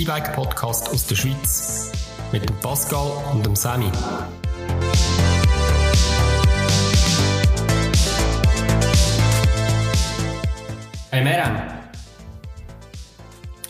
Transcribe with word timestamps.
E-Bike-Podcast 0.00 0.88
aus 0.88 1.06
der 1.08 1.14
Schweiz 1.14 1.92
mit 2.32 2.48
dem 2.48 2.56
Pascal 2.60 3.22
und 3.34 3.44
dem 3.44 3.54
Sammy. 3.54 3.90
Hey 11.10 11.22
Meran, 11.22 11.60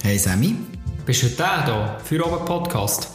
Hey 0.04 0.18
Sammy, 0.18 0.54
bist 1.04 1.22
du 1.22 1.26
heute 1.26 1.36
da, 1.36 1.66
da 1.66 1.98
für 2.04 2.24
oben 2.24 2.44
Podcast? 2.44 3.08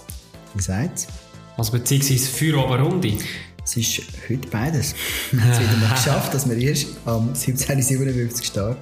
wie 0.54 0.62
sagt's? 0.62 1.08
Also 1.55 1.72
beziehungsweise 1.72 2.27
für 2.27 2.62
oben 2.62 2.84
Runde? 2.84 3.18
Es 3.63 3.77
ist 3.77 4.02
heute 4.30 4.50
beides. 4.50 4.94
Wir 5.32 5.41
haben 5.41 5.52
es 5.52 5.59
wieder 5.62 5.77
mal 5.77 5.90
geschafft, 5.95 6.34
dass 6.34 6.50
wir 6.50 6.58
erst 6.58 6.88
am 7.05 7.32
17.57 7.32 8.44
starten. 8.44 8.82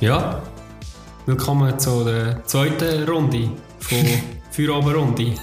Ja, 0.00 0.42
willkommen 1.28 1.78
zu 1.78 2.04
der 2.04 2.42
zweiten 2.46 3.06
Runde 3.06 3.50
von 3.80 3.98
für 4.50 4.74
oben 4.74 4.94
Runde 4.94 5.34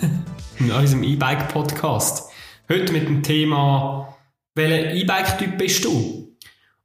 in 0.58 0.72
unserem 0.72 1.04
E-Bike-Podcast. 1.04 2.28
Heute 2.68 2.92
mit 2.92 3.08
dem 3.08 3.22
Thema, 3.22 4.18
welcher 4.56 4.96
E-Bike-Typ 4.96 5.60
bist 5.60 5.86
du? 5.86 6.36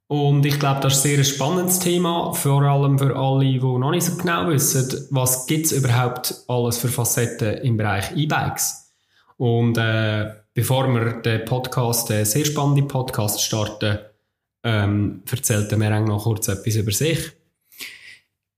Und 0.05 0.45
ich 0.45 0.59
glaube, 0.59 0.81
das 0.81 0.97
ist 0.97 1.05
ein 1.05 1.15
sehr 1.15 1.23
spannendes 1.23 1.79
Thema, 1.79 2.31
vor 2.33 2.61
allem 2.61 2.99
für 2.99 3.15
alle, 3.15 3.45
die 3.45 3.57
noch 3.57 3.89
nicht 3.89 4.03
so 4.03 4.15
genau 4.17 4.47
wissen, 4.49 5.07
was 5.09 5.47
gibt 5.47 5.65
es 5.65 5.71
überhaupt 5.71 6.35
alles 6.47 6.77
für 6.77 6.89
Facetten 6.89 7.57
im 7.63 7.77
Bereich 7.77 8.15
E-Bikes. 8.15 8.91
Und 9.37 9.79
äh, 9.79 10.31
bevor 10.53 10.87
wir 10.93 11.13
den 11.23 11.43
Podcast, 11.45 12.11
den 12.11 12.23
sehr 12.23 12.45
spannenden 12.45 12.87
Podcast 12.87 13.41
starten, 13.41 13.97
ähm, 14.63 15.23
erzählt 15.31 15.71
der 15.71 15.79
Mereng 15.79 16.05
noch 16.05 16.25
kurz 16.25 16.49
etwas 16.49 16.75
über 16.75 16.91
sich. 16.91 17.31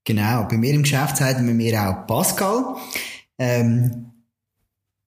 Genau, 0.06 0.48
bei 0.50 0.58
mir 0.58 0.74
im 0.74 0.84
Geschäft 0.84 1.18
sagen 1.18 1.48
wir 1.48 1.54
mir 1.54 1.82
auch 1.82 2.06
Pascal. 2.08 2.76
Ähm, 3.40 4.12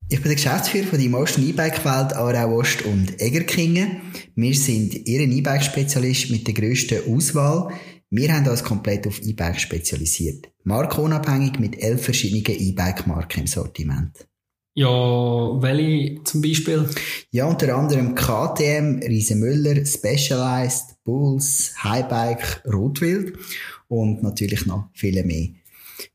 ich 0.08 0.16
bin 0.18 0.28
der 0.28 0.36
Geschäftsführer 0.36 0.86
von 0.86 0.98
der 0.98 1.06
Emotion 1.06 1.48
E-Bike-Welt 1.48 2.14
Aarau 2.14 2.58
Ost 2.58 2.82
und 2.82 3.20
Egerkingen. 3.20 4.02
Wir 4.36 4.54
sind 4.54 5.06
Ihren 5.06 5.32
E-Bike-Spezialist 5.32 6.30
mit 6.30 6.46
der 6.46 6.54
grössten 6.54 7.12
Auswahl. 7.12 7.72
Wir 8.08 8.32
haben 8.32 8.48
uns 8.48 8.62
komplett 8.62 9.06
auf 9.06 9.20
E-Bike 9.20 9.60
spezialisiert. 9.60 10.48
Markenunabhängig 10.62 11.58
mit 11.58 11.82
elf 11.82 12.04
verschiedenen 12.04 12.44
E-Bike-Marken 12.46 13.40
im 13.40 13.46
Sortiment. 13.48 14.26
Ja, 14.74 14.88
welche 14.88 16.22
zum 16.22 16.40
Beispiel? 16.40 16.88
Ja, 17.32 17.46
unter 17.46 17.74
anderem 17.74 18.14
KTM, 18.14 19.00
Riesenmüller, 19.02 19.84
Specialized, 19.84 21.02
Bulls, 21.02 21.74
Highbike, 21.82 22.62
Rotwild 22.72 23.38
und 23.88 24.22
natürlich 24.22 24.66
noch 24.66 24.88
viele 24.92 25.24
mehr. 25.24 25.48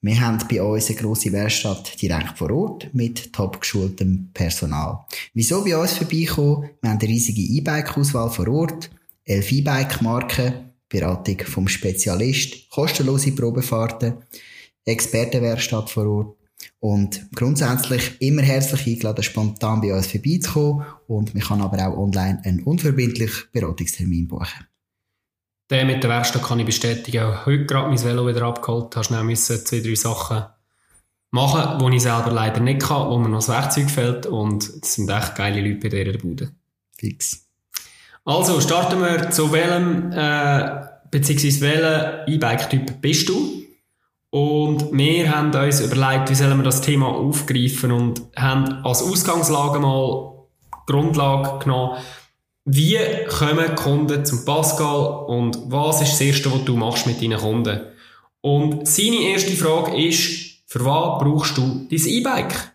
Wir 0.02 0.19
haben 0.19 0.39
bei 0.50 0.61
uns 0.61 0.89
eine 0.89 0.97
grosse 1.00 1.31
Werkstatt 1.31 2.02
direkt 2.02 2.38
vor 2.38 2.52
Ort 2.52 2.94
mit 2.94 3.33
top 3.33 3.59
geschultem 3.59 4.30
Personal. 4.33 5.05
Wieso 5.33 5.64
bei 5.64 5.75
uns 5.77 5.94
vorbeikommen? 5.94 6.69
Wir 6.81 6.89
haben 6.89 6.99
eine 6.99 7.09
riesige 7.09 7.42
E-Bike-Auswahl 7.42 8.30
vor 8.30 8.47
Ort, 8.47 8.92
elf 9.25 9.52
E-Bike-Marken, 9.52 10.72
Beratung 10.88 11.39
vom 11.39 11.67
Spezialist, 11.67 12.69
kostenlose 12.69 13.31
Probefahrten, 13.31 14.16
Expertenwerkstatt 14.86 15.89
vor 15.89 16.05
Ort 16.05 16.38
und 16.80 17.27
grundsätzlich 17.33 18.19
immer 18.19 18.42
herzlich 18.42 18.88
eingeladen, 18.88 19.23
spontan 19.23 19.81
bei 19.81 19.94
uns 19.94 20.08
vorbeizukommen 20.08 20.86
und 21.08 21.33
man 21.33 21.44
kann 21.44 21.61
aber 21.61 21.88
auch 21.88 21.97
online 21.97 22.42
einen 22.44 22.64
unverbindlichen 22.64 23.49
Beratungstermin 23.52 24.27
buchen. 24.27 24.70
Den 25.72 25.88
mit 25.88 26.03
der 26.03 26.09
Werkstatt 26.09 26.44
kann 26.44 26.59
ich 26.59 26.66
bestätigen. 26.66 27.23
Auch 27.23 27.45
heute 27.45 27.66
gerade 27.66 27.88
mein 27.88 28.03
Velo 28.03 28.27
wieder 28.27 28.41
abgeholt. 28.41 28.94
Hast 28.97 29.08
schnell 29.08 29.23
müssen 29.23 29.66
zwei, 29.66 29.80
drei 29.80 29.95
Sachen 29.95 30.43
machen, 31.32 31.80
die 31.80 31.95
ich 31.95 32.04
selber 32.04 32.30
leider 32.30 32.59
nicht 32.59 32.82
kann, 32.82 33.09
wo 33.09 33.17
mir 33.17 33.30
noch 33.30 33.37
das 33.37 33.48
Werkzeug 33.48 33.89
fehlt. 33.89 34.26
Und 34.26 34.64
es 34.64 34.95
sind 34.95 35.09
echt 35.09 35.36
geile 35.36 35.61
Leute 35.61 35.80
bei 35.80 36.04
dieser 36.04 36.17
Bude. 36.17 36.52
Fix. 36.98 37.48
Also, 38.26 38.59
starten 38.59 39.02
wir 39.02 39.32
zu 39.32 39.52
welchem, 39.54 40.11
äh, 40.11 40.87
beziehungsweise 41.09 41.61
welchem 41.61 42.33
E-Bike-Typ 42.33 43.02
bist 43.02 43.30
du? 43.30 43.64
Und 44.30 44.92
wir 44.92 45.33
haben 45.33 45.53
uns 45.55 45.80
überlegt, 45.80 46.30
wie 46.30 46.36
sollen 46.36 46.58
wir 46.58 46.64
das 46.64 46.82
Thema 46.82 47.08
aufgreifen 47.08 47.93
und 47.93 48.21
haben 48.36 48.83
als 48.83 49.02
Ausgangslage 49.02 49.80
mal 49.80 50.32
Grundlage 50.86 51.59
genommen, 51.59 51.98
wie 52.66 52.98
kommen 53.27 53.76
Kunden 53.76 54.23
zum 54.23 54.45
Pascal 54.45 55.26
und 55.27 55.58
was 55.67 56.02
ist 56.02 56.11
das 56.11 56.22
Erste, 56.22 56.52
was 56.52 56.64
du 56.66 56.76
machst 56.76 57.08
mit 57.08 57.22
deinen 57.22 57.39
Kunden? 57.39 57.82
Und 58.42 58.88
seine 58.88 59.22
erste 59.22 59.52
Frage 59.52 59.98
ist, 59.98 60.64
für 60.67 60.86
was 60.86 61.20
brauchst 61.21 61.58
du 61.58 61.88
dein 61.89 62.08
E-Bike? 62.08 62.73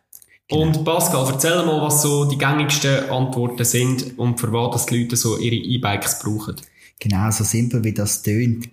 Genau. 0.48 0.62
Und 0.62 0.84
Pascal, 0.84 1.26
erzähl 1.28 1.64
mal, 1.64 1.82
was 1.82 2.02
so 2.02 2.24
die 2.24 2.38
gängigsten 2.38 3.10
Antworten 3.10 3.64
sind 3.64 4.16
und 4.18 4.38
für 4.38 4.52
was 4.52 4.72
das 4.72 4.86
die 4.86 5.02
Leute 5.02 5.16
so 5.16 5.38
ihre 5.38 5.56
E-Bikes 5.56 6.20
brauchen. 6.20 6.56
Genau, 7.00 7.30
so 7.30 7.42
simpel 7.42 7.82
wie 7.82 7.92
das 7.92 8.22
tönt. 8.22 8.68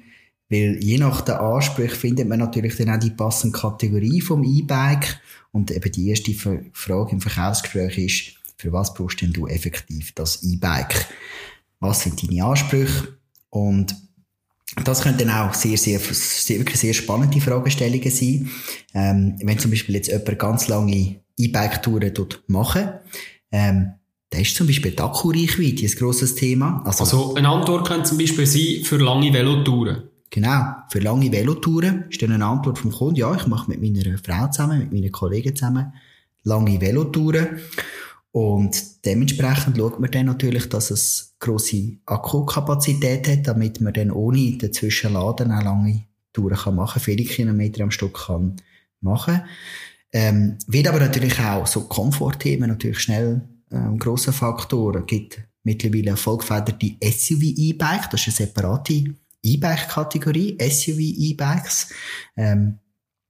Weil 0.49 0.77
je 0.83 0.97
nach 0.99 1.21
den 1.21 1.35
Ansprüchen 1.35 1.95
findet 1.95 2.29
man 2.29 2.39
natürlich 2.39 2.75
dann 2.77 2.91
auch 2.91 2.99
die 2.99 3.09
passende 3.09 3.57
Kategorie 3.57 4.21
vom 4.21 4.43
E-Bike. 4.43 5.19
Und 5.51 5.71
eben 5.71 5.91
die 5.91 6.09
erste 6.09 6.33
Frage 6.73 7.11
im 7.11 7.21
Verkaufsgespräch 7.21 7.97
ist, 7.97 8.42
für 8.63 8.71
was 8.71 8.93
brauchst 8.93 9.21
denn 9.21 9.33
du 9.33 9.45
effektiv 9.45 10.13
das 10.15 10.41
E-Bike? 10.41 11.05
Was 11.81 12.03
sind 12.03 12.23
deine 12.23 12.45
Ansprüche? 12.45 13.09
Und 13.49 13.93
das 14.85 15.01
können 15.01 15.17
dann 15.17 15.31
auch 15.31 15.53
sehr, 15.53 15.77
sehr, 15.77 15.99
sehr, 15.99 16.59
wirklich 16.59 16.79
sehr 16.79 16.93
spannende 16.93 17.41
Fragestellungen 17.41 18.09
sein. 18.09 18.49
Ähm, 18.93 19.35
wenn 19.43 19.59
zum 19.59 19.69
Beispiel 19.69 19.95
jetzt 19.95 20.07
jemand 20.07 20.39
ganz 20.39 20.69
lange 20.69 21.19
E-Bike-Touren 21.37 22.13
dort 22.13 22.41
machen, 22.47 22.87
ähm, 23.51 23.91
da 24.29 24.39
ist 24.39 24.55
zum 24.55 24.65
Beispiel 24.65 24.91
die 24.91 24.99
Akkureichweite 24.99 25.85
ein 25.85 25.99
grosses 25.99 26.33
Thema. 26.33 26.81
Also 26.85 27.35
eine 27.35 27.49
Antwort 27.49 27.85
könnte 27.85 28.03
zum 28.03 28.17
Beispiel 28.17 28.47
sein 28.47 28.85
für 28.85 28.97
lange 28.97 29.33
Velotouren. 29.33 30.03
Genau, 30.29 30.73
für 30.89 30.99
lange 30.99 31.29
Velotouren 31.29 32.05
ist 32.09 32.21
dann 32.21 32.31
eine 32.31 32.45
Antwort 32.45 32.79
vom 32.79 32.93
Kunden, 32.93 33.17
ja, 33.17 33.35
ich 33.35 33.45
mache 33.45 33.69
mit 33.69 33.81
meiner 33.81 34.17
Frau 34.17 34.47
zusammen, 34.47 34.79
mit 34.79 34.93
meinen 34.93 35.11
Kollegen 35.11 35.53
zusammen 35.53 35.91
lange 36.43 36.79
Velotouren. 36.79 37.59
Und 38.33 39.05
dementsprechend 39.05 39.77
schaut 39.77 39.99
man 39.99 40.09
dann 40.09 40.25
natürlich, 40.25 40.67
dass 40.67 40.89
es 40.89 41.35
grosse 41.39 41.97
Akkukapazität 42.07 43.27
hat, 43.27 43.47
damit 43.47 43.79
man 43.79 43.93
dann 43.93 44.09
ohne 44.09 44.57
dazwischen 44.57 45.13
laden 45.13 45.51
auch 45.51 45.63
lange 45.63 46.05
Touren 46.33 46.57
kann 46.57 46.75
machen, 46.75 46.99
viele 46.99 47.25
Kilometer 47.25 47.83
am 47.83 47.91
Stück 47.91 48.25
kann 48.25 48.55
machen. 49.01 49.43
Ähm, 50.11 50.57
wird 50.65 50.87
aber 50.87 50.99
natürlich 50.99 51.39
auch 51.39 51.67
so 51.67 51.81
Komfortthemen 51.81 52.69
natürlich 52.69 53.01
schnell 53.01 53.41
ähm, 53.71 53.99
grosse 53.99 54.33
Faktor. 54.33 54.95
Es 54.95 55.05
gibt 55.05 55.39
mittlerweile 55.63 56.17
vollgefederte 56.17 56.95
SUV-E-Bike, 57.03 58.09
das 58.09 58.27
ist 58.27 58.39
eine 58.39 58.47
separate 58.47 59.13
E-Bike-Kategorie, 59.43 60.57
SUV-E-Bikes. 60.59 61.89
Ähm, 62.35 62.79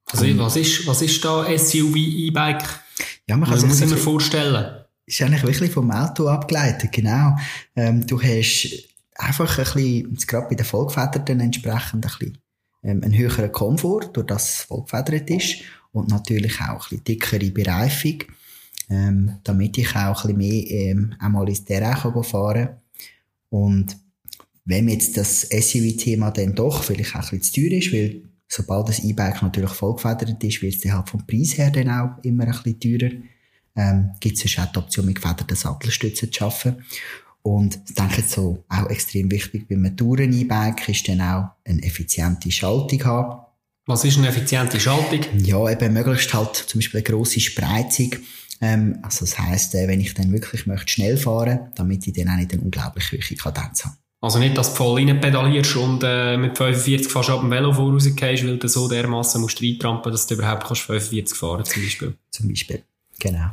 Also 0.09 0.37
was 0.37 0.55
ist, 0.55 0.87
was 0.87 1.01
ist 1.01 1.25
da 1.25 1.45
SUV 1.57 1.93
E-Bike? 1.97 2.63
ja, 3.27 3.35
man 3.35 3.49
kann 3.49 3.59
sich 3.59 3.67
muss 3.67 3.81
ich 3.81 3.89
so 3.89 3.95
mir 3.95 3.99
ein 3.99 4.03
vorstellen? 4.03 4.82
Ist 5.05 5.21
eigentlich 5.21 5.43
wirklich 5.43 5.71
vom 5.71 5.91
Auto 5.91 6.27
abgeleitet, 6.27 6.91
genau. 6.91 7.35
Ähm, 7.75 8.05
du 8.05 8.21
hast 8.21 8.87
einfach 9.15 9.57
ein 9.57 9.63
bisschen, 9.63 10.17
gerade 10.27 10.47
bei 10.49 10.55
den 10.55 10.65
Vollgefederten 10.65 11.39
entsprechend 11.39 12.05
ein 12.05 12.11
bisschen 12.19 12.37
ähm, 12.83 13.01
einen 13.03 13.17
höheren 13.17 13.51
Komfort, 13.51 14.11
durch 14.13 14.27
das 14.27 14.49
es 14.49 14.61
vollgefedert 14.63 15.29
ist 15.29 15.55
und 15.91 16.09
natürlich 16.09 16.59
auch 16.61 16.85
ein 16.91 16.97
bisschen 16.97 17.03
dickere 17.03 17.51
Bereifung, 17.51 18.23
ähm, 18.89 19.39
damit 19.43 19.77
ich 19.77 19.95
auch 19.95 20.25
ein 20.25 20.35
bisschen 20.35 20.37
mehr 20.37 20.71
ähm, 20.71 21.15
einmal 21.19 21.47
ins 21.49 21.65
Terrain 21.65 22.23
fahren 22.23 22.65
kann. 22.65 22.77
Und 23.49 23.97
wenn 24.65 24.89
jetzt 24.89 25.17
das 25.17 25.41
SUV-Thema 25.41 26.31
dann 26.31 26.55
doch 26.55 26.83
vielleicht 26.83 27.15
auch 27.15 27.31
ein 27.31 27.39
bisschen 27.39 27.41
zu 27.41 27.69
teuer 27.69 27.77
ist, 27.79 27.93
weil 27.93 28.21
sobald 28.47 28.89
das 28.89 29.03
E-Bike 29.03 29.41
natürlich 29.41 29.71
vollgefedert 29.71 30.43
ist, 30.43 30.61
wird 30.61 30.75
es 30.75 30.91
halt 30.91 31.09
vom 31.09 31.25
Preis 31.25 31.57
her 31.57 31.71
dann 31.71 31.89
auch 31.89 32.23
immer 32.23 32.45
ein 32.45 32.51
bisschen 32.51 32.79
teurer 32.79 33.13
ähm, 33.75 34.11
gibt 34.19 34.43
es 34.43 34.59
auch 34.59 34.71
die 34.71 34.77
Option, 34.77 35.05
mit 35.05 35.15
gefederten 35.15 35.55
Sattelstützen 35.55 36.31
zu 36.31 36.45
arbeiten. 36.45 36.83
Und 37.41 37.79
ich 37.87 37.95
denke 37.95 38.23
so 38.25 38.63
auch 38.69 38.89
extrem 38.89 39.29
wichtig 39.29 39.67
beim 39.67 39.95
Touren-E-Bike 39.95 40.87
ist 40.87 41.07
dann 41.09 41.21
auch 41.21 41.49
eine 41.65 41.83
effiziente 41.83 42.49
Schaltung 42.51 43.03
haben. 43.03 43.41
Was 43.85 44.05
ist 44.05 44.17
eine 44.17 44.29
effiziente 44.29 44.79
Schaltung? 44.79 45.19
Ja, 45.39 45.69
eben 45.69 45.93
möglichst 45.93 46.33
halt 46.33 46.55
zum 46.55 46.79
Beispiel 46.79 46.99
eine 46.99 47.03
grosse 47.03 47.41
Spreizung. 47.41 48.15
Ähm, 48.61 48.99
also 49.01 49.25
das 49.25 49.37
heisst, 49.37 49.75
äh, 49.75 49.89
wenn 49.89 49.99
ich 49.99 50.13
dann 50.13 50.31
wirklich 50.31 50.65
möchte 50.67 50.93
schnell 50.93 51.17
fahren, 51.17 51.71
damit 51.75 52.07
ich 52.07 52.13
dann 52.13 52.29
auch 52.29 52.37
nicht 52.37 52.53
eine 52.53 52.61
unglaublich 52.61 53.11
hohe 53.11 53.35
Kadenz 53.35 53.83
habe. 53.83 53.95
Also 54.21 54.39
nicht, 54.39 54.57
dass 54.57 54.69
du 54.69 54.77
voll 54.77 55.03
rein 55.03 55.19
pedalierst 55.19 55.75
und 55.75 56.01
äh, 56.01 56.37
mit 56.37 56.57
45 56.57 57.11
fast 57.11 57.29
ab 57.29 57.41
dem 57.41 57.51
Velo 57.51 57.73
vorausgehst, 57.73 58.45
weil 58.45 58.57
du 58.57 58.69
so 58.69 58.87
dermassen 58.87 59.41
musst 59.41 59.61
reintrampen, 59.61 60.13
dass 60.13 60.27
du 60.27 60.35
überhaupt 60.35 60.65
kannst 60.65 60.83
45 60.83 61.37
fahren 61.37 61.65
zum 61.65 61.83
Beispiel. 61.83 62.13
Zum 62.31 62.47
Beispiel. 62.47 62.83
Genau. 63.19 63.49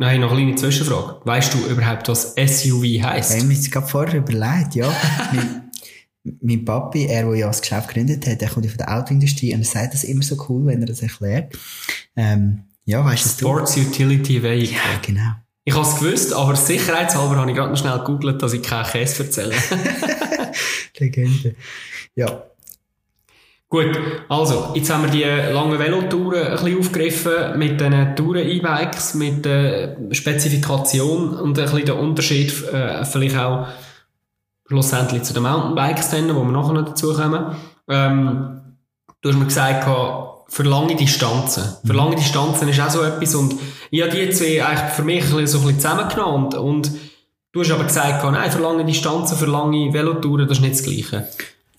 Nein, 0.00 0.22
noch 0.22 0.32
eine 0.32 0.40
kleine 0.40 0.56
Zwischenfrage. 0.56 1.20
Weißt 1.26 1.52
du 1.52 1.58
überhaupt, 1.66 2.08
was 2.08 2.32
SUV 2.32 3.02
heisst? 3.02 3.32
Ich 3.32 3.36
habe 3.36 3.48
mir 3.48 3.54
jetzt 3.54 3.70
gerade 3.70 3.86
vorher 3.86 4.18
überlegt, 4.18 4.74
ja. 4.74 4.88
Weil 5.32 5.62
mein 6.40 6.64
Papi, 6.64 7.04
er, 7.04 7.24
der 7.24 7.34
ja 7.34 7.46
das 7.48 7.60
Geschäft 7.60 7.88
gegründet 7.88 8.26
hat, 8.26 8.40
der 8.40 8.48
kommt 8.48 8.66
von 8.66 8.78
der 8.78 8.96
Autoindustrie 8.96 9.52
und 9.52 9.60
er 9.60 9.66
sagt 9.66 9.92
das 9.92 10.04
immer 10.04 10.22
so 10.22 10.42
cool, 10.48 10.64
wenn 10.64 10.80
er 10.80 10.86
das 10.86 11.02
erklärt. 11.02 11.52
Ähm, 12.16 12.62
ja, 12.86 13.04
weißt 13.04 13.26
du 13.26 13.28
Sports 13.28 13.76
Utility 13.76 14.42
Vehicle. 14.42 14.74
Ja, 14.74 15.00
genau. 15.04 15.32
Ich 15.64 15.74
habe 15.74 15.86
es 15.86 15.94
gewusst, 15.94 16.32
aber 16.32 16.56
sicherheitshalber 16.56 17.36
habe 17.36 17.50
ich 17.50 17.56
gerade 17.58 17.70
noch 17.70 17.78
schnell 17.78 17.98
gegoogelt, 17.98 18.40
dass 18.40 18.54
ich 18.54 18.62
keinen 18.62 18.86
Käse 18.86 19.24
erzähle. 19.24 19.54
Legende. 20.98 21.56
Ja. 22.14 22.42
Gut, 23.70 23.96
also, 24.28 24.72
jetzt 24.74 24.92
haben 24.92 25.04
wir 25.04 25.10
die 25.10 25.52
langen 25.52 25.78
Velotouren 25.78 26.42
ein 26.42 26.50
bisschen 26.54 26.78
aufgegriffen 26.80 27.56
mit 27.56 27.80
den 27.80 28.16
Touren-E-Bikes, 28.16 29.14
mit 29.14 29.44
der 29.44 29.96
Spezifikation 30.10 31.38
und 31.38 31.56
ein 31.56 31.64
bisschen 31.64 31.86
der 31.86 31.96
Unterschied 31.96 32.52
äh, 32.72 33.04
vielleicht 33.04 33.38
auch 33.38 33.68
schlussendlich 34.66 35.22
zu 35.22 35.34
den 35.34 35.44
Mountainbikes, 35.44 36.10
dann, 36.10 36.34
wo 36.34 36.42
wir 36.42 36.50
nachher 36.50 36.72
noch 36.72 36.84
dazu 36.84 37.14
kommen. 37.14 37.54
Ähm, 37.88 38.60
du 39.20 39.28
hast 39.28 39.38
mir 39.38 39.44
gesagt, 39.44 39.88
für 40.48 40.62
lange 40.64 40.96
Distanzen. 40.96 41.62
Für 41.86 41.92
lange 41.92 42.16
Distanzen 42.16 42.68
ist 42.68 42.80
auch 42.80 42.90
so 42.90 43.02
etwas 43.02 43.36
und 43.36 43.54
ich 43.92 44.02
habe 44.02 44.10
die 44.10 44.30
zwei 44.30 44.66
eigentlich 44.66 44.94
für 44.94 45.04
mich 45.04 45.24
so 45.26 45.36
ein 45.36 45.44
bisschen 45.44 45.78
zusammengenommen 45.78 46.46
und, 46.46 46.54
und 46.56 46.90
du 47.52 47.60
hast 47.60 47.70
aber 47.70 47.84
gesagt, 47.84 48.24
nein, 48.24 48.50
für 48.50 48.62
lange 48.62 48.84
Distanzen, 48.84 49.38
für 49.38 49.46
lange 49.46 49.92
Velotouren, 49.92 50.48
das 50.48 50.58
ist 50.58 50.62
nicht 50.62 50.74
das 50.74 50.82
Gleiche. 50.82 51.28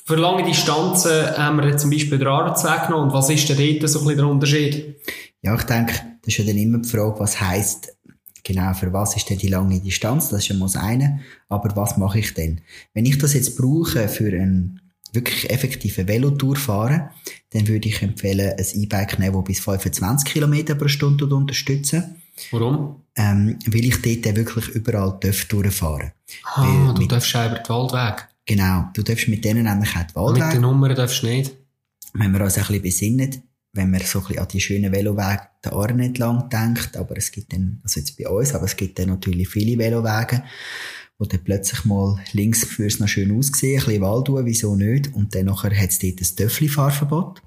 Für 0.05 0.15
lange 0.15 0.43
Distanzen 0.43 1.37
haben 1.37 1.57
wir 1.57 1.69
jetzt 1.69 1.81
zum 1.81 1.89
Beispiel 1.89 2.17
den 2.17 2.27
Arbeitsweg 2.27 2.87
genommen 2.87 3.09
und 3.09 3.13
was 3.13 3.29
ist 3.29 3.47
denn 3.49 3.79
dort 3.79 3.89
so 3.89 3.99
ein 3.99 4.05
bisschen 4.05 4.17
der 4.17 4.27
Unterschied? 4.27 4.95
Ja, 5.41 5.55
ich 5.55 5.63
denke, 5.63 5.93
das 6.21 6.27
ist 6.33 6.37
ja 6.37 6.45
dann 6.45 6.57
immer 6.57 6.79
die 6.79 6.89
Frage, 6.89 7.19
was 7.19 7.39
heisst 7.39 7.95
genau, 8.43 8.73
für 8.73 8.91
was 8.93 9.15
ist 9.15 9.29
denn 9.29 9.37
die 9.37 9.47
lange 9.47 9.79
Distanz? 9.79 10.29
Das 10.29 10.39
ist 10.39 10.49
ja 10.49 10.55
mal 10.55 10.65
das 10.65 10.75
eine. 10.75 11.21
Aber 11.49 11.75
was 11.75 11.97
mache 11.97 12.19
ich 12.19 12.33
denn? 12.33 12.61
Wenn 12.93 13.05
ich 13.05 13.17
das 13.17 13.33
jetzt 13.33 13.57
brauche 13.57 14.07
für 14.07 14.27
einen 14.27 14.81
wirklich 15.13 15.49
effektive 15.49 16.07
Velotour 16.07 16.55
fahren, 16.55 17.09
dann 17.51 17.67
würde 17.67 17.89
ich 17.89 18.01
empfehlen, 18.01 18.53
ein 18.57 18.81
E-Bike 18.81 19.19
nehmen, 19.19 19.35
das 19.35 19.43
bis 19.43 19.59
25 19.59 20.33
km 20.33 20.77
pro 20.77 20.87
Stunde 20.87 21.25
unterstützen. 21.25 22.15
Warum? 22.51 23.01
Ähm, 23.15 23.59
weil 23.67 23.85
ich 23.85 24.01
dort 24.01 24.35
wirklich 24.35 24.69
überall 24.69 25.19
durchfahren 25.19 26.11
Ah, 26.45 26.87
weil 26.87 26.93
du 26.93 27.07
darfst 27.07 27.35
auch 27.35 27.45
über 27.45 27.57
den 27.57 27.69
Waldweg. 27.69 28.27
Genau, 28.51 28.89
du 28.93 29.01
darfst 29.01 29.29
mit 29.29 29.45
denen 29.45 29.63
nämlich 29.63 29.95
auch 29.95 30.03
die 30.03 30.13
Waldweg. 30.13 30.43
Mit 30.43 30.53
den 30.55 30.61
Nummern 30.63 30.93
darfst 30.93 31.23
du 31.23 31.27
nicht. 31.27 31.55
Wenn 32.13 32.33
man 32.33 32.41
uns 32.41 32.57
ein 32.57 32.65
bisschen 32.65 32.81
besinnt, 32.81 33.41
wenn 33.71 33.89
man 33.89 34.01
so 34.01 34.19
ein 34.19 34.25
bisschen 34.25 34.39
an 34.41 34.47
die 34.49 34.59
schönen 34.59 34.91
Velowege 34.91 35.47
der 35.63 35.71
Arne 35.71 36.07
entlang 36.07 36.49
denkt, 36.49 36.97
aber 36.97 37.15
es 37.15 37.31
gibt 37.31 37.53
dann, 37.53 37.79
also 37.81 38.01
jetzt 38.01 38.17
bei 38.17 38.27
uns, 38.27 38.53
aber 38.53 38.65
es 38.65 38.75
gibt 38.75 38.99
dann 38.99 39.07
natürlich 39.07 39.47
viele 39.47 39.77
Velowege, 39.77 40.43
wo 41.17 41.23
dann 41.23 41.41
plötzlich 41.45 41.85
mal 41.85 42.19
links 42.33 42.65
fürs 42.65 42.99
noch 42.99 43.07
schön 43.07 43.31
aussehen, 43.31 43.79
ein 43.79 43.85
bisschen 43.85 44.01
Wald 44.01 44.27
wieso 44.45 44.75
nicht, 44.75 45.13
und 45.13 45.33
dann 45.33 45.45
nachher 45.45 45.73
hat 45.73 45.91
es 45.91 45.99
dort 45.99 46.19
ein 46.19 46.35
Töffli-Fahrverbot. 46.35 47.41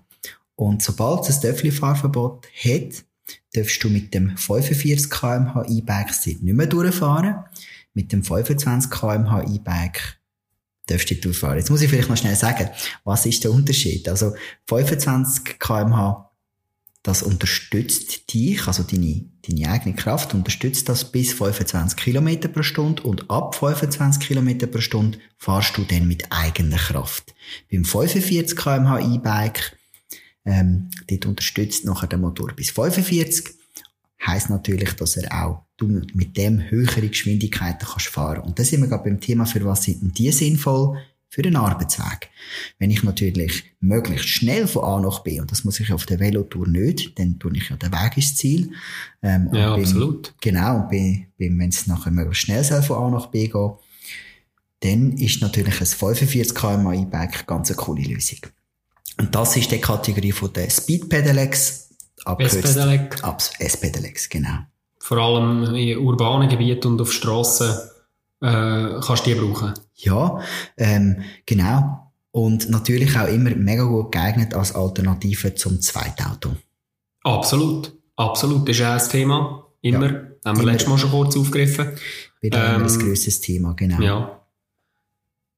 Und 0.56 0.82
sobald 0.82 1.28
es 1.28 1.36
ein 1.36 1.42
Töffli-Fahrverbot 1.42 2.46
hat, 2.64 3.04
darfst 3.52 3.84
du 3.84 3.90
mit 3.90 4.14
dem 4.14 4.38
45 4.38 5.10
kmh 5.10 5.66
E-Bike 5.68 6.14
nicht 6.24 6.42
mehr 6.42 6.66
durchfahren. 6.66 7.44
Mit 7.92 8.10
dem 8.10 8.24
25 8.24 8.90
kmh 8.90 9.42
E-Bike 9.54 10.18
darfst 10.86 11.10
du 11.10 11.14
durchfahren. 11.16 11.58
Jetzt 11.58 11.70
muss 11.70 11.82
ich 11.82 11.90
vielleicht 11.90 12.08
noch 12.08 12.16
schnell 12.16 12.36
sagen, 12.36 12.70
was 13.04 13.26
ist 13.26 13.44
der 13.44 13.52
Unterschied? 13.52 14.08
Also 14.08 14.34
25 14.66 15.58
kmh 15.58 16.30
das 17.04 17.22
unterstützt 17.22 18.32
dich, 18.32 18.66
also 18.66 18.82
deine, 18.82 19.26
deine 19.46 19.70
eigene 19.70 19.94
Kraft, 19.94 20.32
unterstützt 20.32 20.88
das 20.88 21.12
bis 21.12 21.34
25 21.34 21.98
km 21.98 22.50
pro 22.50 22.62
Stunde 22.62 23.02
und 23.02 23.30
ab 23.30 23.54
25 23.54 24.26
km 24.26 24.70
pro 24.70 24.80
Stunde 24.80 25.18
fahrst 25.36 25.76
du 25.76 25.84
dann 25.84 26.08
mit 26.08 26.32
eigener 26.32 26.78
Kraft. 26.78 27.34
Beim 27.70 27.84
45 27.84 28.56
km/h 28.56 29.00
E-Bike, 29.00 29.76
ähm, 30.46 30.88
dort 31.06 31.26
unterstützt 31.26 31.84
nachher 31.84 32.06
der 32.06 32.18
Motor 32.18 32.54
bis 32.54 32.70
45. 32.70 33.54
Heißt 34.26 34.50
natürlich, 34.50 34.92
dass 34.94 35.16
er 35.16 35.44
auch 35.44 35.64
du 35.76 35.88
mit 36.14 36.36
dem 36.36 36.70
höhere 36.70 37.08
Geschwindigkeiten 37.08 37.86
kannst 37.86 38.08
fahren. 38.08 38.42
Und 38.42 38.58
da 38.58 38.64
sind 38.64 38.80
wir 38.80 38.88
gerade 38.88 39.04
beim 39.04 39.20
Thema, 39.20 39.44
für 39.44 39.64
was 39.64 39.84
sind 39.84 40.16
die 40.18 40.30
sinnvoll? 40.30 40.98
für 41.34 41.42
den 41.42 41.56
Arbeitsweg. 41.56 42.30
Wenn 42.78 42.92
ich 42.92 43.02
natürlich 43.02 43.64
möglichst 43.80 44.28
schnell 44.28 44.68
von 44.68 44.84
A 44.84 45.00
nach 45.00 45.24
B, 45.24 45.40
und 45.40 45.50
das 45.50 45.64
muss 45.64 45.80
ich 45.80 45.92
auf 45.92 46.06
der 46.06 46.20
Velotour 46.20 46.68
nicht, 46.68 47.18
dann 47.18 47.40
tue 47.40 47.56
ich 47.56 47.70
ja 47.70 47.76
den 47.76 47.90
Weg 47.90 48.16
ins 48.16 48.36
Ziel. 48.36 48.70
Ähm, 49.20 49.50
ja, 49.52 49.74
bin, 49.74 49.84
absolut. 49.84 50.32
Genau, 50.40 50.76
und 50.76 50.90
bin, 50.90 51.26
bin, 51.36 51.58
wenn 51.58 51.70
es 51.70 51.88
nachher 51.88 52.12
möglichst 52.12 52.42
schnell 52.42 52.62
soll 52.62 52.82
von 52.82 52.98
A 52.98 53.10
nach 53.10 53.26
B 53.26 53.48
gehen, 53.48 53.72
dann 54.80 55.12
ist 55.14 55.40
natürlich 55.40 55.80
ein 55.80 55.86
45 55.86 56.54
km 56.54 56.92
E-Bike 56.92 57.46
ganz 57.48 57.68
eine 57.68 57.76
coole 57.78 58.02
Lösung. 58.02 58.38
Und 59.18 59.34
das 59.34 59.56
ist 59.56 59.72
die 59.72 59.78
Kategorie 59.78 60.32
von 60.32 60.52
der 60.52 60.70
Speed 60.70 61.08
Pedelecs, 61.08 61.83
S-Pedelec. 62.38 63.22
S-Pedelecs, 63.58 64.28
genau. 64.28 64.58
Vor 64.98 65.18
allem 65.18 65.74
in 65.74 65.98
urbanen 65.98 66.48
Gebieten 66.48 66.88
und 66.88 67.00
auf 67.00 67.12
Strassen 67.12 67.70
äh, 68.40 69.00
kannst 69.00 69.26
du 69.26 69.30
die 69.30 69.40
brauchen. 69.40 69.74
Ja, 69.96 70.40
ähm, 70.76 71.22
genau. 71.46 72.12
Und 72.30 72.68
natürlich 72.70 73.16
auch 73.16 73.28
immer 73.28 73.50
mega 73.50 73.84
gut 73.84 74.10
geeignet 74.10 74.54
als 74.54 74.74
Alternative 74.74 75.54
zum 75.54 75.80
Zweitauto. 75.80 76.56
Absolut. 77.22 77.92
Absolut. 78.16 78.68
Das 78.68 78.76
ist 78.76 78.84
auch 78.84 78.92
ein 78.92 79.08
Thema. 79.08 79.66
Immer. 79.82 80.06
Ja, 80.06 80.12
haben 80.44 80.56
wir 80.56 80.62
immer. 80.62 80.72
letztes 80.72 80.88
Mal 80.88 80.98
schon 80.98 81.10
kurz 81.10 81.36
aufgegriffen. 81.36 81.92
Wieder 82.40 82.74
ähm, 82.74 82.82
ein 82.82 82.98
grosses 82.98 83.40
Thema, 83.40 83.74
genau. 83.74 84.00
Ja. 84.00 84.40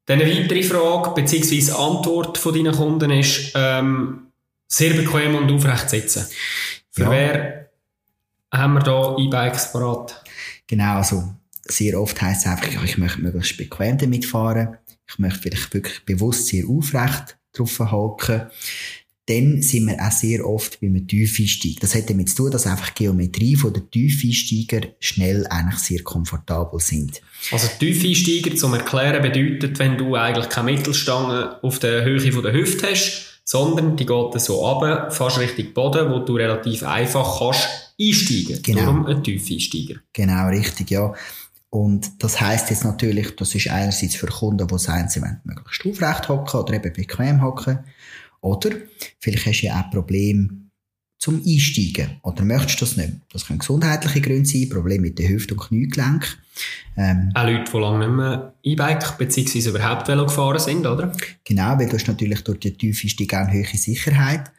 Dann 0.07 0.21
eine 0.21 0.31
weitere 0.31 0.63
Frage, 0.63 1.11
beziehungsweise 1.15 1.77
Antwort 1.77 2.39
von 2.39 2.55
deinen 2.55 2.75
Kunden 2.75 3.11
ist, 3.11 3.53
ähm, 3.55 4.26
sehr 4.69 4.95
bequem 4.95 5.35
und 5.35 5.51
aufrecht 5.51 5.91
sitzen. 5.91 6.27
Für 6.91 7.03
ja. 7.03 7.11
wer 7.11 7.71
haben 8.53 8.75
wir 8.75 8.81
da 8.81 9.17
E-Bikes 9.19 9.73
parat? 9.73 10.23
Genau, 10.67 10.97
also 10.97 11.35
sehr 11.65 12.01
oft 12.01 12.21
heisst 12.21 12.47
es 12.47 12.53
einfach, 12.53 12.85
ich 12.85 12.99
möchte 12.99 13.21
möglichst 13.21 13.57
bequem 13.57 13.99
damit 13.99 14.25
fahren. 14.25 14.77
Ich 15.09 15.19
möchte 15.19 15.41
vielleicht 15.41 15.73
wirklich 15.75 16.05
bewusst 16.05 16.49
sehr 16.49 16.67
aufrecht 16.69 17.37
drauf 17.53 17.79
halten. 17.79 18.51
Dann 19.29 19.61
sind 19.61 19.87
wir 19.87 20.01
auch 20.01 20.13
sehr 20.13 20.47
oft 20.47 20.81
bei 20.81 20.87
einem 20.87 21.07
Tiefeinstieg. 21.07 21.81
Das 21.81 21.97
hat 21.97 22.09
damit 22.09 22.31
zu 22.31 22.37
tun, 22.37 22.53
dass 22.53 22.67
einfach 22.67 22.91
die 22.91 23.05
Geometrie 23.05 23.57
von 23.57 23.73
der 23.73 23.91
Tiefeinsteiger 23.91 24.89
schnell 25.01 25.47
eigentlich 25.49 25.81
sehr 25.81 26.03
komfortabel 26.03 26.79
sind. 26.79 27.21
Also 27.51 27.69
Tiefeinsteiger, 27.81 28.55
zum 28.55 28.75
Erklären, 28.75 29.23
bedeutet, 29.23 29.81
wenn 29.81 29.99
du 29.99 30.15
eigentlich 30.15 30.49
keine 30.49 30.71
Mittelstange 30.71 31.63
auf 31.63 31.81
der 31.81 32.05
Höhe 32.05 32.33
von 32.33 32.45
der 32.45 32.53
Hüfte 32.53 32.89
hast, 32.89 33.36
sondern 33.49 33.97
die 33.97 34.05
geht 34.05 34.41
so 34.41 34.57
runter, 34.57 35.11
fast 35.11 35.39
Richtung 35.39 35.73
Boden, 35.73 36.11
wo 36.11 36.19
du 36.19 36.35
relativ 36.35 36.83
einfach 36.83 37.39
kannst 37.39 37.95
einsteigen. 37.99 38.61
Genau. 38.63 38.81
Darum 38.81 39.07
ein 39.07 39.23
Tiefeinsteiger. 39.23 40.01
Genau, 40.13 40.49
richtig, 40.49 40.91
ja. 40.91 41.15
Und 41.71 42.23
das 42.23 42.41
heißt 42.41 42.71
jetzt 42.71 42.85
natürlich, 42.85 43.37
das 43.37 43.55
ist 43.55 43.69
einerseits 43.69 44.17
für 44.17 44.27
Kunden, 44.27 44.67
die 44.67 44.79
sagen, 44.79 45.09
sie 45.09 45.23
wollen 45.23 45.41
möglichst 45.45 45.87
aufrecht 45.87 46.29
hocken 46.29 46.61
oder 46.61 46.75
eben 46.75 46.93
bequem 46.93 47.41
hocken. 47.41 47.79
Oder 48.41 48.71
vielleicht 49.21 49.47
hast 49.47 49.61
du 49.63 49.67
ja 49.67 49.81
auch 49.81 49.91
Probleme 49.91 50.66
zum 51.19 51.43
Einsteigen. 51.47 52.19
Oder 52.23 52.45
möchtest 52.45 52.81
du 52.81 52.85
das 52.85 52.97
nicht? 52.97 53.13
Das 53.33 53.47
können 53.47 53.59
gesundheitliche 53.59 54.21
Gründe 54.21 54.49
sein, 54.49 54.69
Probleme 54.69 55.03
mit 55.03 55.19
den 55.19 55.29
Hüft- 55.29 55.51
und 55.53 55.59
Kniegelenk. 55.59 56.39
Ähm, 56.97 57.31
auch 57.35 57.45
Leute, 57.45 57.71
die 57.71 57.79
lange 57.79 57.99
nicht 57.99 58.17
mehr 58.17 58.55
E-Bike 58.63 59.19
bzw. 59.19 59.71
überhaupt 59.71 60.09
Velo 60.09 60.27
gefahren 60.27 60.59
sind, 60.59 60.87
oder? 60.87 61.13
Genau, 61.45 61.79
weil 61.79 61.89
du 61.89 61.95
hast 61.95 62.09
natürlich 62.09 62.43
durch 62.43 62.61
die 62.61 62.77
tiefe 62.77 63.09
hohe 63.09 63.65
Sicherheit. 63.77 64.51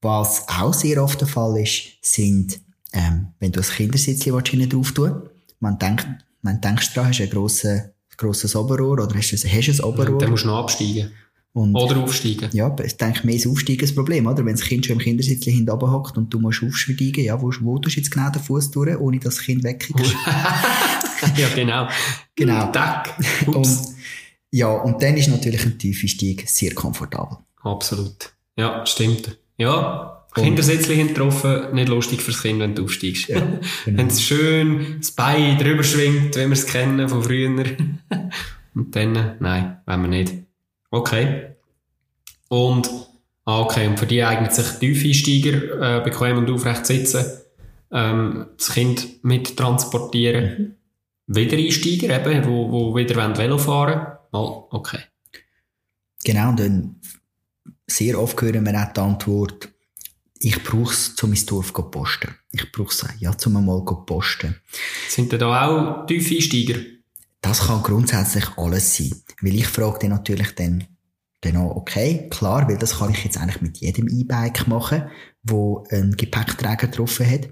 Was 0.00 0.46
auch 0.48 0.74
sehr 0.74 1.02
oft 1.02 1.20
der 1.20 1.28
Fall 1.28 1.62
ist, 1.62 1.82
sind, 2.02 2.60
ähm, 2.92 3.28
wenn 3.40 3.52
du 3.52 3.60
ein 3.60 3.66
Kindersitz 3.66 4.24
drauf 4.24 4.92
tun 4.92 5.22
Man 5.60 5.78
denkt, 5.78 6.06
wenn 6.42 6.60
du 6.60 6.60
denkst 6.60 6.92
dran, 6.92 7.08
hast 7.08 7.18
du 7.18 7.22
ein 7.22 7.30
grosses, 7.30 7.82
grosses 8.16 8.54
Oberrohr 8.54 9.02
oder 9.02 9.14
hast 9.16 9.32
du, 9.32 9.36
hast 9.36 9.44
du 9.44 9.48
ein 9.48 9.80
Oberrohr. 9.80 10.18
Dann 10.18 10.30
musst 10.30 10.44
du 10.44 10.48
noch 10.48 10.58
absteigen. 10.58 11.10
Und, 11.54 11.76
oder 11.76 11.98
aufsteigen. 12.02 12.50
Ja, 12.52 12.74
ich 12.84 12.96
denke, 12.96 13.24
mehr 13.24 13.36
ist 13.36 13.46
Aufsteigen 13.46 13.80
das 13.80 13.94
Problem, 13.94 14.26
oder? 14.26 14.44
Wenn 14.44 14.56
das 14.56 14.64
Kind 14.64 14.84
schon 14.84 14.96
im 14.96 15.02
Kindersitz 15.02 15.44
hinten 15.44 15.70
hockt 15.70 16.18
und 16.18 16.34
du 16.34 16.40
musst 16.40 16.64
aufsteigen, 16.64 17.24
ja, 17.24 17.40
wo, 17.40 17.52
wo 17.60 17.78
tust 17.78 17.94
du 17.94 18.00
jetzt 18.00 18.10
genau 18.10 18.28
den 18.28 18.42
Fuß 18.42 18.72
durch, 18.72 18.98
ohne 18.98 19.20
dass 19.20 19.36
das 19.36 19.44
Kind 19.44 19.62
wegkriegst? 19.62 20.16
ja, 21.36 21.48
genau. 21.54 21.88
Genau. 22.34 22.72
Tack. 22.72 23.16
Und, 23.46 23.68
ja, 24.50 24.68
und 24.68 25.00
dann 25.00 25.16
ist 25.16 25.28
natürlich 25.28 25.64
ein 25.64 25.78
tiefer 25.78 26.08
Stieg 26.08 26.42
sehr 26.48 26.74
komfortabel. 26.74 27.38
Absolut. 27.62 28.32
Ja, 28.56 28.84
stimmt. 28.84 29.38
Ja, 29.56 30.26
Kindersitzchen 30.34 31.06
getroffen, 31.08 31.72
nicht 31.72 31.88
lustig 31.88 32.20
fürs 32.20 32.42
Kind, 32.42 32.58
wenn 32.58 32.74
du 32.74 32.84
aufsteigst. 32.84 33.28
Ja, 33.28 33.40
genau. 33.84 33.98
wenn 33.98 34.08
es 34.08 34.20
schön 34.20 34.96
das 34.98 35.12
Bein 35.12 35.56
drüber 35.56 35.84
schwingt, 35.84 36.34
wie 36.34 36.40
wir 36.40 36.52
es 36.52 36.66
kennen 36.66 37.08
von 37.08 37.22
früher. 37.22 37.48
und 38.74 38.96
dann, 38.96 39.36
nein, 39.38 39.76
wollen 39.86 40.02
wir 40.02 40.08
nicht. 40.08 40.43
Okay. 40.94 41.56
Und, 42.48 42.88
ah, 43.46 43.60
okay, 43.60 43.88
und 43.88 43.98
für 43.98 44.06
die 44.06 44.22
eignet 44.22 44.52
sich 44.52 44.78
Tiefeinsteiger, 44.78 45.98
äh, 45.98 46.04
bequem 46.04 46.38
und 46.38 46.50
aufrecht 46.50 46.86
sitzen, 46.86 47.24
ähm, 47.90 48.46
das 48.56 48.72
Kind 48.72 49.24
mit 49.24 49.56
transportieren. 49.56 50.76
Mhm. 51.26 51.36
Wiedereinsteiger 51.36 52.24
eben, 52.24 52.46
wo, 52.46 52.70
wo 52.70 52.96
wieder 52.96 53.36
Velo 53.36 53.58
fahren. 53.58 54.18
Oh, 54.32 54.68
okay. 54.70 55.00
Genau, 56.22 56.50
und 56.50 56.60
dann 56.60 57.00
sehr 57.88 58.20
oft 58.20 58.40
hören 58.40 58.64
wir 58.64 58.80
auch 58.80 58.92
die 58.92 59.00
Antwort, 59.00 59.68
ich 60.38 60.62
brauche 60.62 60.92
es, 60.92 61.20
um 61.22 61.30
ins 61.30 61.46
Dorf 61.46 61.72
zu 61.72 61.82
posten. 61.82 62.36
Ich 62.52 62.70
brauche 62.70 62.90
es, 62.90 63.04
ja, 63.18 63.34
um 63.46 63.56
einmal 63.56 63.84
zu 63.84 63.96
posten. 64.06 64.60
Sind 65.08 65.32
da 65.32 65.66
auch 65.66 66.06
Tiefeinsteiger? 66.06 66.80
Das 67.44 67.66
kann 67.66 67.82
grundsätzlich 67.82 68.56
alles 68.56 68.96
sein. 68.96 69.12
Weil 69.42 69.56
ich 69.56 69.66
frage 69.66 69.98
dann 70.00 70.12
natürlich 70.12 70.54
dann, 70.54 70.84
dann 71.42 71.58
auch, 71.58 71.76
okay, 71.76 72.26
klar, 72.30 72.66
weil 72.66 72.78
das 72.78 72.98
kann 72.98 73.10
ich 73.10 73.22
jetzt 73.22 73.36
eigentlich 73.36 73.60
mit 73.60 73.76
jedem 73.76 74.08
E-Bike 74.08 74.66
machen, 74.66 75.10
wo 75.42 75.84
ein 75.90 76.12
Gepäckträger 76.12 76.86
drauf 76.86 77.20
hat. 77.20 77.50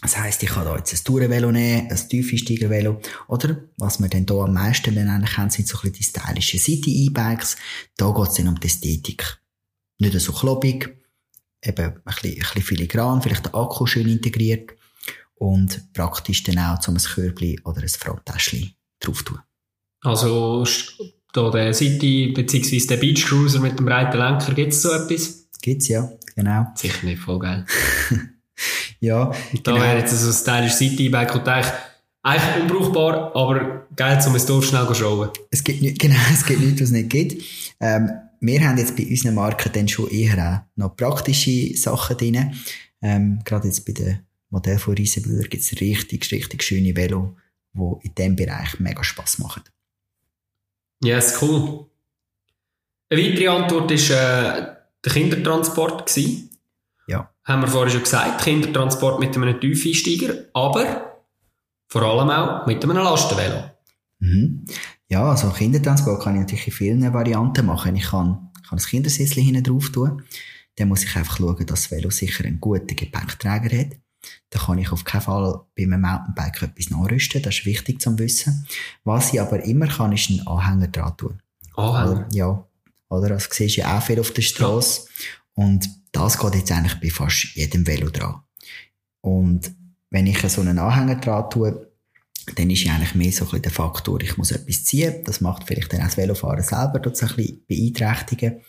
Das 0.00 0.16
heisst, 0.16 0.44
ich 0.44 0.50
kann 0.50 0.66
da 0.66 0.76
jetzt 0.76 0.94
ein 0.94 1.02
Tourenvelo 1.02 1.50
nehmen, 1.50 1.90
ein 1.90 2.08
Tiefeinsteigervelo. 2.08 3.00
Oder, 3.26 3.64
was 3.76 3.98
wir 3.98 4.08
dann 4.08 4.24
hier 4.24 4.36
am 4.36 4.54
meisten 4.54 4.94
dann 4.94 5.08
eigentlich 5.08 5.36
haben, 5.36 5.50
sind 5.50 5.66
so 5.66 5.78
ein 5.78 5.90
bisschen 5.90 6.14
die 6.14 6.20
stylischen 6.20 6.60
City-E-Bikes. 6.60 7.56
Da 7.96 8.12
geht 8.12 8.28
es 8.28 8.34
dann 8.34 8.46
um 8.46 8.60
die 8.60 8.68
Ästhetik. 8.68 9.40
Nicht 9.98 10.20
so 10.20 10.32
klobig, 10.32 10.96
eben 11.64 11.86
ein 11.86 12.02
bisschen, 12.04 12.34
ein 12.34 12.38
bisschen 12.38 12.62
filigran, 12.62 13.20
vielleicht 13.20 13.46
der 13.46 13.56
Akku 13.56 13.84
schön 13.86 14.06
integriert 14.06 14.76
und 15.34 15.92
praktisch 15.92 16.44
dann 16.44 16.60
auch 16.60 16.78
zum 16.78 16.94
ein 16.94 17.02
Körbchen 17.02 17.60
oder 17.64 17.82
ein 17.82 17.88
Fronttäschchen 17.88 18.77
drauf 19.00 19.22
tun. 19.22 19.38
Also 20.02 20.64
da 21.32 21.50
der 21.50 21.74
City 21.74 22.32
bzw. 22.34 22.86
der 22.86 22.96
Beach 22.96 23.26
Cruiser 23.26 23.60
mit 23.60 23.78
dem 23.78 23.86
breiten 23.86 24.18
Lenker, 24.18 24.54
gibt 24.54 24.72
es 24.72 24.82
so 24.82 24.92
etwas? 24.92 25.48
Gibt's 25.60 25.88
ja, 25.88 26.10
genau. 26.34 26.66
Sicher 26.74 27.04
nicht, 27.04 27.20
voll 27.20 27.38
geil. 27.38 27.66
ja. 29.00 29.24
Und 29.24 29.66
da 29.66 29.72
genau. 29.72 29.84
wäre 29.84 29.98
jetzt 29.98 30.16
so 30.16 30.28
ein 30.28 30.32
stylisch 30.32 30.74
City-Bike 30.74 31.34
und 31.34 31.48
eigentlich, 31.48 31.72
eigentlich 32.22 32.62
unbrauchbar, 32.62 33.36
aber 33.36 33.86
geil, 33.96 34.22
um 34.26 34.34
es 34.34 34.46
Dorf 34.46 34.66
schnell 34.66 34.86
zu 34.86 34.94
schauen. 34.94 35.30
Es 35.50 35.64
gibt 35.64 35.82
nicht, 35.82 35.98
genau, 36.00 36.16
es 36.32 36.44
gibt 36.44 36.60
nichts, 36.60 36.80
was 36.80 36.88
es 36.88 36.92
nicht 36.92 37.10
gibt. 37.10 37.42
Ähm, 37.80 38.10
wir 38.40 38.68
haben 38.68 38.78
jetzt 38.78 38.96
bei 38.96 39.06
unseren 39.06 39.34
Marken 39.34 39.72
dann 39.72 39.88
schon 39.88 40.10
eher 40.10 40.38
auch 40.38 40.76
noch 40.76 40.96
praktische 40.96 41.76
Sachen 41.76 42.16
drin. 42.16 42.54
Ähm, 43.02 43.40
gerade 43.44 43.66
jetzt 43.66 43.84
bei 43.84 43.92
dem 43.92 44.18
Modell 44.50 44.78
von 44.78 44.94
Riesenbühler 44.94 45.48
gibt 45.48 45.62
es 45.62 45.80
richtig, 45.80 46.30
richtig 46.30 46.62
schöne 46.62 46.96
Velo, 46.96 47.36
die 47.72 48.06
in 48.06 48.14
diesem 48.14 48.36
Bereich 48.36 48.78
mega 48.80 49.02
Spass 49.04 49.38
machen. 49.38 49.62
Yes, 51.02 51.40
cool. 51.42 51.86
Eine 53.10 53.22
weitere 53.22 53.48
Antwort 53.48 53.90
war 53.90 54.58
äh, 54.58 54.76
der 55.04 55.12
Kindertransport. 55.12 56.06
Gewesen. 56.06 56.50
Ja. 57.06 57.32
Haben 57.44 57.62
wir 57.62 57.68
vorhin 57.68 57.92
schon 57.92 58.02
gesagt, 58.02 58.42
Kindertransport 58.42 59.20
mit 59.20 59.36
einem 59.36 59.58
Tiefeinsteiger, 59.60 60.44
aber 60.52 61.24
vor 61.88 62.02
allem 62.02 62.30
auch 62.30 62.66
mit 62.66 62.82
einem 62.84 62.96
Lastenvelo. 62.96 63.70
Mhm. 64.18 64.66
Ja, 65.08 65.30
also 65.30 65.50
Kindertransport 65.50 66.22
kann 66.22 66.34
ich 66.34 66.40
natürlich 66.40 66.66
in 66.66 66.72
vielen 66.72 67.14
Varianten 67.14 67.64
machen. 67.64 67.96
Ich 67.96 68.08
kann, 68.08 68.50
ich 68.60 68.68
kann 68.68 68.78
ein 68.78 68.84
Kindersessel 68.84 69.42
hinten 69.42 69.64
drauf 69.64 69.90
tun. 69.90 70.22
Dann 70.76 70.88
muss 70.88 71.04
ich 71.04 71.16
einfach 71.16 71.38
schauen, 71.38 71.66
dass 71.66 71.82
das 71.82 71.90
Velo 71.90 72.10
sicher 72.10 72.44
einen 72.44 72.60
guten 72.60 72.94
Gepäckträger 72.94 73.78
hat. 73.78 73.96
Da 74.50 74.58
kann 74.58 74.78
ich 74.78 74.92
auf 74.92 75.04
keinen 75.04 75.22
Fall 75.22 75.60
bei 75.76 75.84
einem 75.84 76.00
Mountainbike 76.00 76.62
etwas 76.62 76.90
nachrüsten. 76.90 77.42
Das 77.42 77.58
ist 77.58 77.66
wichtig 77.66 78.00
zu 78.00 78.18
wissen. 78.18 78.66
Was 79.04 79.32
ich 79.32 79.40
aber 79.40 79.62
immer 79.64 79.86
kann, 79.86 80.12
ist 80.12 80.30
einen 80.30 80.46
Anhänger 80.46 80.88
dran 80.88 81.16
tun. 81.16 81.42
Anhänger? 81.76 82.26
Ja. 82.32 82.66
Oder? 83.10 83.28
Das 83.28 83.48
siehst 83.50 83.76
du 83.76 83.80
ja 83.82 83.98
auch 83.98 84.02
viel 84.02 84.20
auf 84.20 84.32
der 84.32 84.42
Straße. 84.42 85.02
Ja. 85.02 85.64
Und 85.64 85.88
das 86.12 86.38
geht 86.38 86.54
jetzt 86.54 86.72
eigentlich 86.72 87.00
bei 87.00 87.10
fast 87.10 87.54
jedem 87.54 87.86
Velo 87.86 88.10
dran. 88.10 88.40
Und 89.20 89.72
wenn 90.10 90.26
ich 90.26 90.40
so 90.48 90.60
einen 90.60 90.78
Anhänger 90.78 91.16
dran 91.16 91.50
tue, 91.50 91.88
dann 92.54 92.70
ist 92.70 92.84
ja 92.84 92.94
eigentlich 92.94 93.14
mehr 93.14 93.32
so 93.32 93.44
ein 93.44 93.46
bisschen 93.46 93.62
der 93.62 93.72
Faktor, 93.72 94.20
ich 94.22 94.36
muss 94.38 94.52
etwas 94.52 94.84
ziehen. 94.84 95.22
Das 95.24 95.40
macht 95.40 95.64
vielleicht 95.64 95.92
dann 95.92 96.00
auch 96.00 96.06
das 96.06 96.16
Velofahren 96.16 96.62
selber 96.62 96.98
dort 96.98 97.22
ein 97.22 97.28
bisschen 97.28 97.62
beeinträchtigen. 97.66 98.60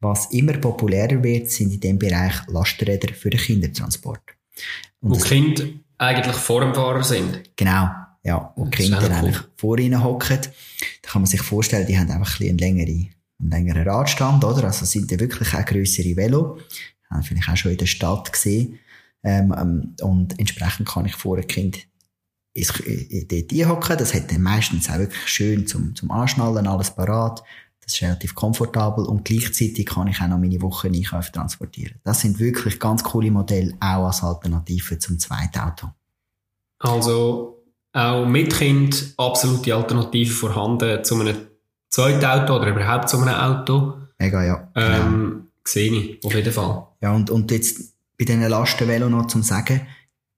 Was 0.00 0.26
immer 0.32 0.54
populärer 0.54 1.22
wird, 1.22 1.50
sind 1.50 1.72
in 1.72 1.80
dem 1.80 1.98
Bereich 1.98 2.34
Lastenräder 2.48 3.14
für 3.14 3.30
den 3.30 3.40
Kindertransport. 3.40 4.22
Und 5.02 5.10
wo 5.10 5.16
Kinder 5.16 5.64
eigentlich 5.98 6.36
vor 6.36 6.60
dem 6.60 6.74
Fahrer 6.74 7.04
sind. 7.04 7.56
Genau, 7.56 7.90
ja. 8.22 8.52
Wo 8.56 8.64
Kinder 8.66 9.00
cool. 9.02 9.10
eigentlich 9.10 9.40
vor 9.56 9.78
ihnen 9.78 10.02
hocken. 10.02 10.38
Da 11.02 11.10
kann 11.10 11.22
man 11.22 11.26
sich 11.26 11.42
vorstellen, 11.42 11.86
die 11.86 11.98
haben 11.98 12.10
einfach 12.10 12.40
ein 12.40 12.48
einen 12.48 12.58
längeren, 12.58 13.10
einen 13.40 13.50
längeren 13.50 13.88
Radstand, 13.88 14.44
oder? 14.44 14.64
Also 14.64 14.86
sind 14.86 15.10
die 15.10 15.20
wirklich 15.20 15.54
auch 15.54 15.64
grössere 15.64 16.16
Velo. 16.16 16.58
Haben 17.10 17.22
vielleicht 17.24 17.48
auch 17.48 17.56
schon 17.56 17.72
in 17.72 17.78
der 17.78 17.86
Stadt 17.86 18.32
gesehen. 18.32 18.78
Ähm, 19.24 19.54
ähm 19.58 19.94
und 20.00 20.38
entsprechend 20.38 20.88
kann 20.88 21.06
ich 21.06 21.14
vor 21.14 21.36
ein 21.36 21.46
Kind 21.46 21.86
dort 22.54 23.52
einhocken. 23.52 23.98
Das 23.98 24.14
hat 24.14 24.30
dann 24.30 24.42
meistens 24.42 24.88
auch 24.88 24.98
wirklich 24.98 25.26
schön 25.26 25.66
zum, 25.66 25.94
zum 25.94 26.10
Anschnallen, 26.10 26.66
alles 26.66 26.94
parat. 26.94 27.42
Das 27.84 27.94
ist 27.94 28.02
relativ 28.02 28.34
komfortabel 28.34 29.04
und 29.04 29.24
gleichzeitig 29.24 29.86
kann 29.86 30.06
ich 30.06 30.20
auch 30.20 30.28
noch 30.28 30.38
meine 30.38 30.60
Wochen 30.62 30.94
Einkäufe 30.94 31.32
transportieren. 31.32 32.00
Das 32.04 32.20
sind 32.20 32.38
wirklich 32.38 32.78
ganz 32.78 33.02
coole 33.02 33.30
Modelle, 33.30 33.74
auch 33.80 34.06
als 34.06 34.22
Alternative 34.22 34.98
zum 34.98 35.18
zweiten 35.18 35.58
Auto. 35.58 35.88
Also 36.78 37.64
auch 37.92 38.24
mit 38.24 38.54
Kind 38.54 39.14
absolute 39.16 39.74
Alternative 39.74 40.32
vorhanden 40.32 41.04
zu 41.04 41.20
einem 41.20 41.36
zweiten 41.88 42.24
Auto 42.24 42.56
oder 42.56 42.68
überhaupt 42.68 43.08
zu 43.08 43.18
einem 43.18 43.34
Auto. 43.34 43.94
Mega, 44.18 44.44
ja. 44.44 44.68
Ähm, 44.74 45.02
genau. 45.02 45.44
Sehe 45.64 45.92
ich, 45.92 46.24
auf 46.24 46.34
jeden 46.34 46.52
Fall. 46.52 46.86
Ja, 47.00 47.12
und, 47.12 47.30
und 47.30 47.50
jetzt 47.50 47.94
bei 48.18 48.24
diesen 48.24 48.48
Lastenvelo 48.48 49.08
noch 49.08 49.26
zum 49.26 49.42
Sagen, 49.42 49.82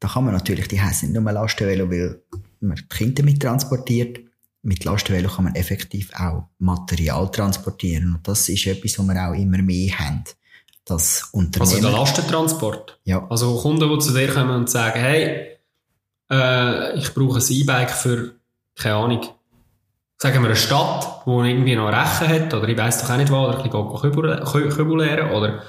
da 0.00 0.08
kann 0.08 0.24
man 0.24 0.34
natürlich, 0.34 0.68
die 0.68 0.80
heißen 0.80 1.10
nicht 1.10 1.20
nur 1.20 1.32
Lastenvelo, 1.32 1.90
weil 1.90 2.22
man 2.60 2.76
die 2.76 2.88
Kinder 2.88 3.22
mit 3.22 3.40
transportiert. 3.40 4.20
Mit 4.64 4.84
Lastenvelo 4.84 5.28
kann 5.28 5.44
man 5.44 5.54
effektiv 5.54 6.10
auch 6.14 6.48
Material 6.58 7.30
transportieren. 7.30 8.14
Und 8.14 8.26
das 8.26 8.48
ist 8.48 8.66
etwas, 8.66 8.98
was 8.98 9.06
wir 9.06 9.28
auch 9.28 9.34
immer 9.34 9.58
mehr 9.58 9.98
haben. 9.98 10.24
Das 10.84 11.28
Unternehmen. 11.32 11.70
Also 11.70 11.82
der 11.82 11.98
Lastentransport? 11.98 12.98
Ja. 13.04 13.26
Also 13.28 13.56
Kunden, 13.60 13.88
die 13.88 13.98
zu 13.98 14.12
dir 14.12 14.28
kommen 14.28 14.56
und 14.56 14.70
sagen, 14.70 14.98
hey, 14.98 15.58
äh, 16.30 16.98
ich 16.98 17.14
brauche 17.14 17.38
ein 17.38 17.44
E-Bike 17.48 17.90
für, 17.90 18.34
keine 18.74 18.96
Ahnung, 18.96 19.20
sagen 20.18 20.40
wir 20.40 20.46
eine 20.46 20.56
Stadt, 20.56 21.22
wo 21.26 21.42
irgendwie 21.42 21.76
noch 21.76 21.88
Rechen 21.88 22.28
hat, 22.28 22.54
oder 22.54 22.68
ich 22.68 22.76
weiss 22.78 23.00
doch 23.00 23.10
auch 23.10 23.16
nicht 23.16 23.30
wo, 23.30 23.36
oder 23.36 23.58
ein 23.58 24.44
bisschen 24.44 24.70
Kübel 24.70 24.98
leeren, 24.98 25.30
oder 25.30 25.62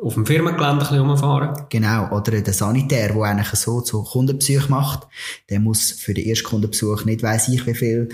auf 0.00 0.14
dem 0.14 0.26
Firmengelände 0.26 0.88
ein 0.88 0.98
rumfahren. 0.98 1.66
Genau, 1.68 2.10
oder 2.10 2.40
der 2.40 2.52
Sanitär, 2.52 3.12
der 3.12 3.22
eigentlich 3.22 3.48
so 3.60 3.80
zu 3.80 4.02
Kundenbesuch 4.02 4.68
macht, 4.68 5.06
der 5.48 5.60
muss 5.60 5.92
für 5.92 6.14
den 6.14 6.26
ersten 6.26 6.48
Kundenbesuch 6.48 7.04
nicht 7.04 7.22
weiss 7.22 7.48
ich 7.48 7.66
wie 7.66 7.74
viel 7.74 8.08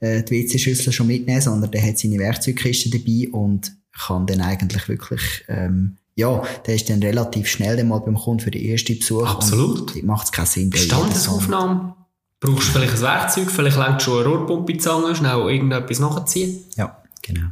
äh, 0.00 0.22
die 0.22 0.44
WC-Schüssel 0.44 0.92
schon 0.92 1.08
mitnehmen, 1.08 1.40
sondern 1.40 1.70
der 1.70 1.82
hat 1.86 1.98
seine 1.98 2.18
Werkzeugkiste 2.18 2.90
dabei 2.90 3.28
und 3.32 3.72
kann 4.06 4.26
dann 4.26 4.40
eigentlich 4.40 4.88
wirklich, 4.88 5.44
ähm, 5.48 5.96
ja, 6.14 6.42
der 6.66 6.74
ist 6.74 6.88
dann 6.88 7.02
relativ 7.02 7.48
schnell 7.48 7.82
mal 7.84 7.98
beim 7.98 8.16
Kunden 8.16 8.40
für 8.40 8.50
den 8.50 8.64
ersten 8.64 8.98
Besuch. 8.98 9.28
Absolut. 9.28 10.02
Macht 10.04 10.26
es 10.26 10.32
keinen 10.32 10.46
Sinn. 10.46 10.72
Standesaufnahme. 10.72 11.94
Brauchst 12.40 12.68
du 12.68 12.72
vielleicht 12.72 12.94
ein 12.94 13.02
Werkzeug, 13.02 13.50
vielleicht 13.50 13.76
längt 13.76 14.02
schon 14.02 14.18
eine 14.18 14.28
Rohrpumpe 14.28 14.76
Zange, 14.78 15.14
schnell 15.14 15.38
irgendetwas 15.38 16.00
nachziehen. 16.00 16.64
Ja, 16.76 17.02
genau. 17.22 17.48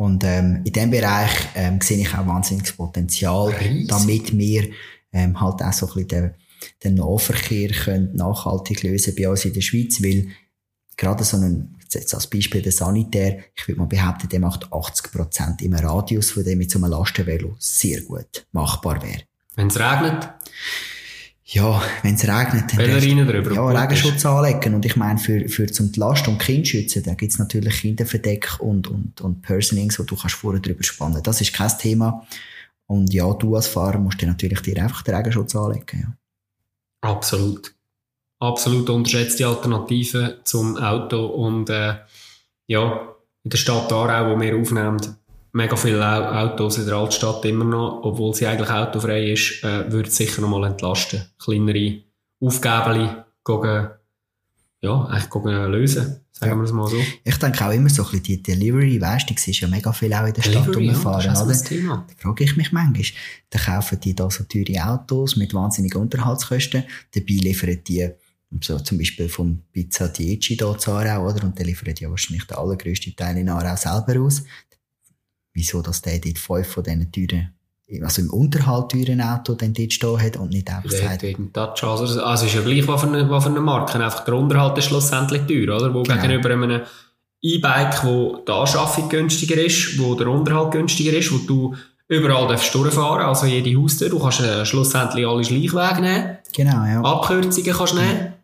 Und 0.00 0.24
ähm, 0.24 0.62
in 0.64 0.72
diesem 0.72 0.90
Bereich 0.90 1.30
ähm, 1.54 1.78
sehe 1.82 1.98
ich 1.98 2.14
auch 2.14 2.26
wahnsinniges 2.26 2.72
Potenzial, 2.72 3.50
Riesig. 3.50 3.88
damit 3.88 4.38
wir 4.38 4.70
ähm, 5.12 5.38
halt 5.38 5.62
auch 5.62 5.72
so 5.74 5.88
ein 5.88 5.92
bisschen 5.92 6.08
den, 6.08 6.34
den 6.82 6.94
Nahverkehr 6.94 7.68
können 7.68 8.16
nachhaltig 8.16 8.82
lösen 8.82 9.14
bei 9.14 9.28
uns 9.28 9.44
in 9.44 9.52
der 9.52 9.60
Schweiz, 9.60 10.02
weil 10.02 10.28
gerade 10.96 11.22
so 11.22 11.36
ein, 11.36 11.76
jetzt 11.92 12.14
als 12.14 12.28
Beispiel 12.28 12.62
der 12.62 12.72
Sanitär, 12.72 13.40
ich 13.54 13.68
würde 13.68 13.78
mal 13.78 13.88
behaupten, 13.88 14.30
der 14.30 14.40
macht 14.40 14.72
80 14.72 15.12
Prozent 15.12 15.60
im 15.60 15.74
Radius 15.74 16.30
von 16.30 16.44
dem 16.44 16.56
mit 16.56 16.70
so 16.70 16.78
einem 16.78 16.90
Lastenvelo 16.92 17.54
sehr 17.58 18.00
gut 18.00 18.46
machbar 18.52 19.02
wäre. 19.02 19.24
Wenn 19.54 19.66
es 19.66 19.78
regnet? 19.78 20.30
Ja, 21.52 21.82
wenn 22.02 22.14
es 22.14 22.22
regnet, 22.22 22.72
dann 22.72 23.26
drüber 23.26 23.52
ja, 23.52 23.82
Regenschutz 23.82 24.24
anlegen. 24.24 24.74
Und 24.74 24.84
ich 24.84 24.94
meine, 24.94 25.18
für, 25.18 25.48
für 25.48 25.66
zum 25.66 25.90
Last- 25.96 26.28
und 26.28 26.38
Kind 26.38 26.68
schützen, 26.68 27.02
da 27.02 27.14
gibt's 27.14 27.38
natürlich 27.38 27.80
Kinderverdeck 27.80 28.60
und, 28.60 28.86
und, 28.86 29.20
und 29.20 29.42
Personings, 29.42 29.98
wo 29.98 30.04
du 30.04 30.14
kannst 30.14 30.36
vorher 30.36 30.60
drüber 30.60 30.84
spannen. 30.84 31.20
Das 31.24 31.40
ist 31.40 31.52
kein 31.52 31.70
Thema. 31.76 32.24
Und 32.86 33.12
ja, 33.12 33.32
du 33.32 33.56
als 33.56 33.66
Fahrer 33.66 33.98
musst 33.98 34.20
dir 34.20 34.28
natürlich 34.28 34.60
dir 34.60 34.80
einfach 34.80 35.02
den 35.02 35.14
Regenschutz 35.14 35.56
anlegen, 35.56 36.00
ja. 36.00 36.16
Absolut. 37.02 37.74
Absolut 38.38 38.88
unterschätzte 38.88 39.46
Alternative 39.46 40.40
zum 40.44 40.76
Auto 40.76 41.26
und, 41.26 41.68
äh, 41.68 41.96
ja, 42.68 43.08
in 43.42 43.50
der 43.50 43.58
Stadt 43.58 43.92
Aarau, 43.92 44.36
wo 44.36 44.40
wir 44.40 44.56
aufnehmen, 44.56 45.00
mega 45.52 45.76
viele 45.76 46.38
Autos 46.38 46.78
in 46.78 46.86
der 46.86 46.96
Altstadt 46.96 47.44
immer 47.44 47.64
noch, 47.64 48.00
obwohl 48.02 48.34
sie 48.34 48.46
eigentlich 48.46 48.70
autofrei 48.70 49.32
ist, 49.32 49.62
äh, 49.64 49.90
würde 49.90 50.10
sicher 50.10 50.42
noch 50.42 50.48
mal 50.48 50.64
entlasten. 50.64 51.24
Kleinere 51.38 52.02
Aufgaben 52.40 53.24
gegen, 53.44 53.88
ja, 54.80 55.04
eigentlich 55.06 55.30
gegen 55.30 55.72
lösen. 55.72 56.20
Sagen 56.32 56.52
ja. 56.52 56.56
wir 56.56 56.64
es 56.64 56.72
mal 56.72 56.88
so. 56.88 56.96
Ich 57.22 57.36
denke 57.36 57.66
auch 57.66 57.70
immer 57.70 57.90
so 57.90 58.02
ein 58.02 58.08
bisschen 58.08 58.22
die 58.22 58.42
Delivery, 58.42 58.98
weißt 58.98 59.28
du, 59.28 59.34
siehst 59.36 59.60
ja 59.60 59.68
mega 59.68 59.92
viel 59.92 60.14
auch 60.14 60.26
in 60.26 60.32
der 60.32 60.40
Stadt 60.40 60.66
Delivery, 60.66 60.88
rumfahren, 60.88 61.34
ja, 61.34 61.42
oder? 61.42 61.52
Da 61.52 62.14
frage 62.16 62.44
ich 62.44 62.56
mich 62.56 62.72
manchmal, 62.72 63.04
dann 63.50 63.62
kaufen 63.62 64.00
die 64.00 64.14
da 64.14 64.30
so 64.30 64.44
teure 64.44 64.82
Autos 64.86 65.36
mit 65.36 65.52
wahnsinnigen 65.52 66.00
Unterhaltskosten, 66.00 66.84
dabei 67.14 67.34
liefern 67.34 67.78
die 67.86 68.08
so 68.62 68.78
zum 68.80 68.98
Beispiel 68.98 69.28
vom 69.28 69.62
Pizza 69.70 70.08
Dieci 70.08 70.56
hier 70.56 70.78
zu 70.78 70.92
Aarau, 70.92 71.28
oder? 71.28 71.44
Und 71.44 71.58
der 71.58 71.66
liefert 71.66 72.00
ja 72.00 72.10
wahrscheinlich 72.10 72.46
den 72.46 72.56
allergrößten 72.56 73.14
Teil 73.14 73.36
in 73.36 73.48
Aarau 73.48 73.76
selber 73.76 74.20
aus 74.20 74.42
wieso 75.52 75.82
dass 75.82 76.02
der 76.02 76.18
dort 76.18 76.38
fünf 76.38 76.66
von 76.68 76.84
diesen 76.84 77.10
Türen 77.12 77.54
also 78.02 78.22
im 78.22 78.30
Unterhalt 78.30 78.90
teuren 78.90 79.20
Auto 79.20 79.54
dann 79.54 79.74
dort 79.74 79.92
stehen 79.92 80.22
hat 80.22 80.36
und 80.36 80.50
nicht 80.50 80.70
einfach 80.70 80.90
sagt... 80.90 81.22
Wegen 81.22 81.52
Touch, 81.52 81.82
also, 81.82 82.22
also 82.22 82.46
ist 82.46 82.54
ja 82.54 82.60
gleich, 82.60 82.86
was 82.86 83.00
für 83.00 83.08
eine, 83.08 83.28
was 83.28 83.44
für 83.44 83.50
eine 83.50 83.60
Marke. 83.60 83.94
Einfach 84.02 84.24
der 84.24 84.34
Unterhalt 84.34 84.78
ist 84.78 84.84
schlussendlich 84.84 85.42
teuer, 85.42 85.76
oder? 85.76 85.92
Wo 85.92 86.02
genau. 86.02 86.22
gegenüber 86.22 86.50
einem 86.50 86.82
E-Bike, 87.42 88.04
wo 88.04 88.44
die 88.46 88.52
Anschaffung 88.52 89.08
günstiger 89.08 89.60
ist, 89.60 89.98
wo 89.98 90.14
der 90.14 90.28
Unterhalt 90.28 90.72
günstiger 90.72 91.16
ist, 91.16 91.32
wo 91.32 91.38
du 91.38 91.74
überall 92.06 92.48
darfst 92.48 92.74
durchfahren, 92.74 93.24
also 93.24 93.46
jede 93.46 93.76
Haustür, 93.80 94.08
du 94.08 94.18
kannst 94.18 94.40
äh, 94.40 94.64
schlussendlich 94.66 95.26
alle 95.26 95.44
Schleichwege 95.44 96.00
nehmen. 96.00 96.38
Genau, 96.52 96.84
ja. 96.84 97.00
Abkürzungen 97.02 97.72
kannst 97.72 97.92
du 97.92 97.96
nehmen. 97.96 98.34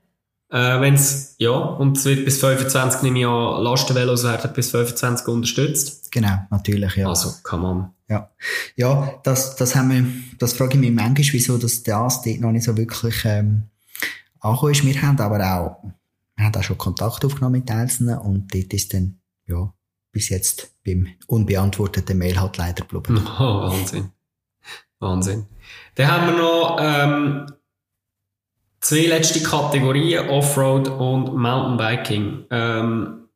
Äh, 0.48 0.80
wenn's, 0.80 1.34
ja, 1.38 1.50
und 1.50 1.96
es 1.96 2.04
wird 2.04 2.24
bis 2.24 2.38
25, 2.38 3.02
nehme 3.02 3.18
ich 3.18 3.26
an, 3.26 3.62
Lastenvelos 3.62 4.24
werden 4.24 4.52
bis 4.54 4.70
25 4.70 5.26
unterstützt. 5.26 6.12
Genau, 6.12 6.38
natürlich, 6.50 6.94
ja. 6.96 7.08
Also, 7.08 7.32
come 7.42 7.66
on. 7.66 7.90
Ja. 8.08 8.30
Ja, 8.76 9.20
das, 9.24 9.56
das 9.56 9.74
haben 9.74 9.90
wir, 9.90 10.06
das 10.38 10.52
frage 10.52 10.74
ich 10.74 10.80
mich 10.80 10.92
manchmal, 10.92 11.32
wieso 11.32 11.58
das, 11.58 11.82
das 11.82 12.22
dort 12.22 12.40
noch 12.40 12.52
nicht 12.52 12.64
so 12.64 12.76
wirklich, 12.76 13.24
ähm, 13.24 13.64
angekommen 14.40 14.72
ist. 14.72 14.84
Wir 14.84 15.02
haben 15.02 15.18
aber 15.18 15.38
auch, 15.38 15.82
wir 16.36 16.44
haben 16.44 16.54
auch 16.54 16.62
schon 16.62 16.78
Kontakt 16.78 17.24
aufgenommen 17.24 17.60
mit 17.60 17.70
Einzelnen 17.70 18.18
und 18.18 18.54
dort 18.54 18.72
ist 18.72 18.94
dann, 18.94 19.18
ja, 19.46 19.72
bis 20.12 20.28
jetzt 20.28 20.70
beim 20.84 21.08
unbeantworteten 21.26 22.16
Mail 22.16 22.40
halt 22.40 22.56
leider 22.56 22.84
geblieben. 22.84 23.26
Oh, 23.38 23.42
Wahnsinn. 23.70 24.10
Wahnsinn. 24.98 25.46
Dann 25.96 26.10
haben 26.10 26.26
wir 26.26 26.38
noch, 26.38 26.78
ähm, 26.80 27.46
Zwei 28.86 29.06
letzte 29.06 29.42
Kategorien, 29.42 30.28
Offroad 30.28 30.86
und 30.86 31.34
Mountainbiking. 31.34 32.44
Ähm, 32.52 33.28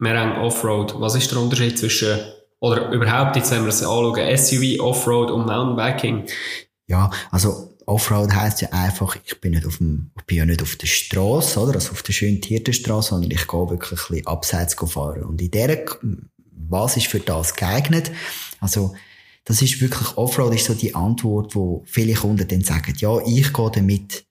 wir 0.00 0.18
haben 0.18 0.32
Offroad. 0.44 1.00
Was 1.00 1.14
ist 1.14 1.30
der 1.30 1.38
Unterschied 1.38 1.78
zwischen, 1.78 2.18
oder 2.58 2.90
überhaupt, 2.90 3.36
jetzt 3.36 3.52
wenn 3.52 3.62
wir 3.62 3.68
es 3.68 3.84
anschauen, 3.84 4.36
SUV, 4.36 4.80
Offroad 4.80 5.30
und 5.30 5.46
Mountainbiking? 5.46 6.24
Ja, 6.88 7.12
also 7.30 7.72
Offroad 7.86 8.34
heisst 8.34 8.62
ja 8.62 8.70
einfach, 8.72 9.16
ich 9.24 9.40
bin 9.40 9.52
nicht 9.52 9.64
auf 9.64 9.76
dem, 9.76 10.10
ich 10.18 10.24
bin 10.24 10.38
ja 10.38 10.44
nicht 10.44 10.60
auf 10.60 10.74
der 10.74 10.88
Straße, 10.88 11.60
oder? 11.60 11.74
Also 11.74 11.92
auf 11.92 12.02
der 12.02 12.12
schönen 12.12 12.42
Tiertenstraße, 12.42 13.10
sondern 13.10 13.30
ich 13.30 13.46
gehe 13.46 13.70
wirklich 13.70 14.00
ein 14.00 14.08
bisschen 14.08 14.26
abseits 14.26 14.74
fahren. 14.74 15.22
Und 15.22 15.40
in 15.40 15.52
der, 15.52 15.84
was 16.68 16.96
ist 16.96 17.06
für 17.06 17.20
das 17.20 17.54
geeignet? 17.54 18.10
Also, 18.58 18.96
das 19.44 19.62
ist 19.62 19.80
wirklich, 19.80 20.16
Offroad 20.16 20.52
ist 20.56 20.64
so 20.64 20.74
die 20.74 20.96
Antwort, 20.96 21.54
wo 21.54 21.84
viele 21.86 22.14
Kunden 22.14 22.48
dann 22.48 22.62
sagen, 22.62 22.92
ja, 22.98 23.20
ich 23.24 23.52
gehe 23.52 23.70
damit 23.70 24.26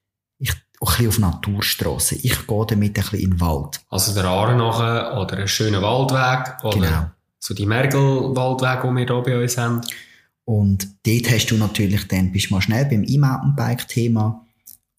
ein 0.81 0.87
bisschen 0.87 1.07
auf 1.07 1.19
Naturstrasse. 1.19 2.15
Ich 2.15 2.47
gehe 2.47 2.65
damit 2.67 2.89
ein 2.89 2.93
bisschen 2.93 3.19
in 3.19 3.29
den 3.31 3.41
Wald. 3.41 3.79
Also 3.89 4.13
der 4.13 4.25
Aare 4.25 4.55
nachher 4.55 5.19
oder 5.19 5.37
einen 5.37 5.47
schönen 5.47 5.81
Waldweg 5.81 6.63
oder 6.63 6.87
genau. 6.87 7.05
so 7.39 7.53
die 7.53 7.65
Mergelwaldwege, 7.65 8.87
die 8.87 8.95
wir 8.95 9.05
hier 9.05 9.23
bei 9.23 9.41
uns 9.41 9.57
haben. 9.57 9.81
Und 10.43 10.87
dort 11.05 11.31
hast 11.31 11.47
du 11.47 11.57
natürlich 11.57 12.07
dann, 12.07 12.31
bist 12.31 12.49
du 12.49 12.53
mal 12.53 12.61
schnell 12.61 12.85
beim 12.85 13.03
E-Mountainbike-Thema. 13.03 14.45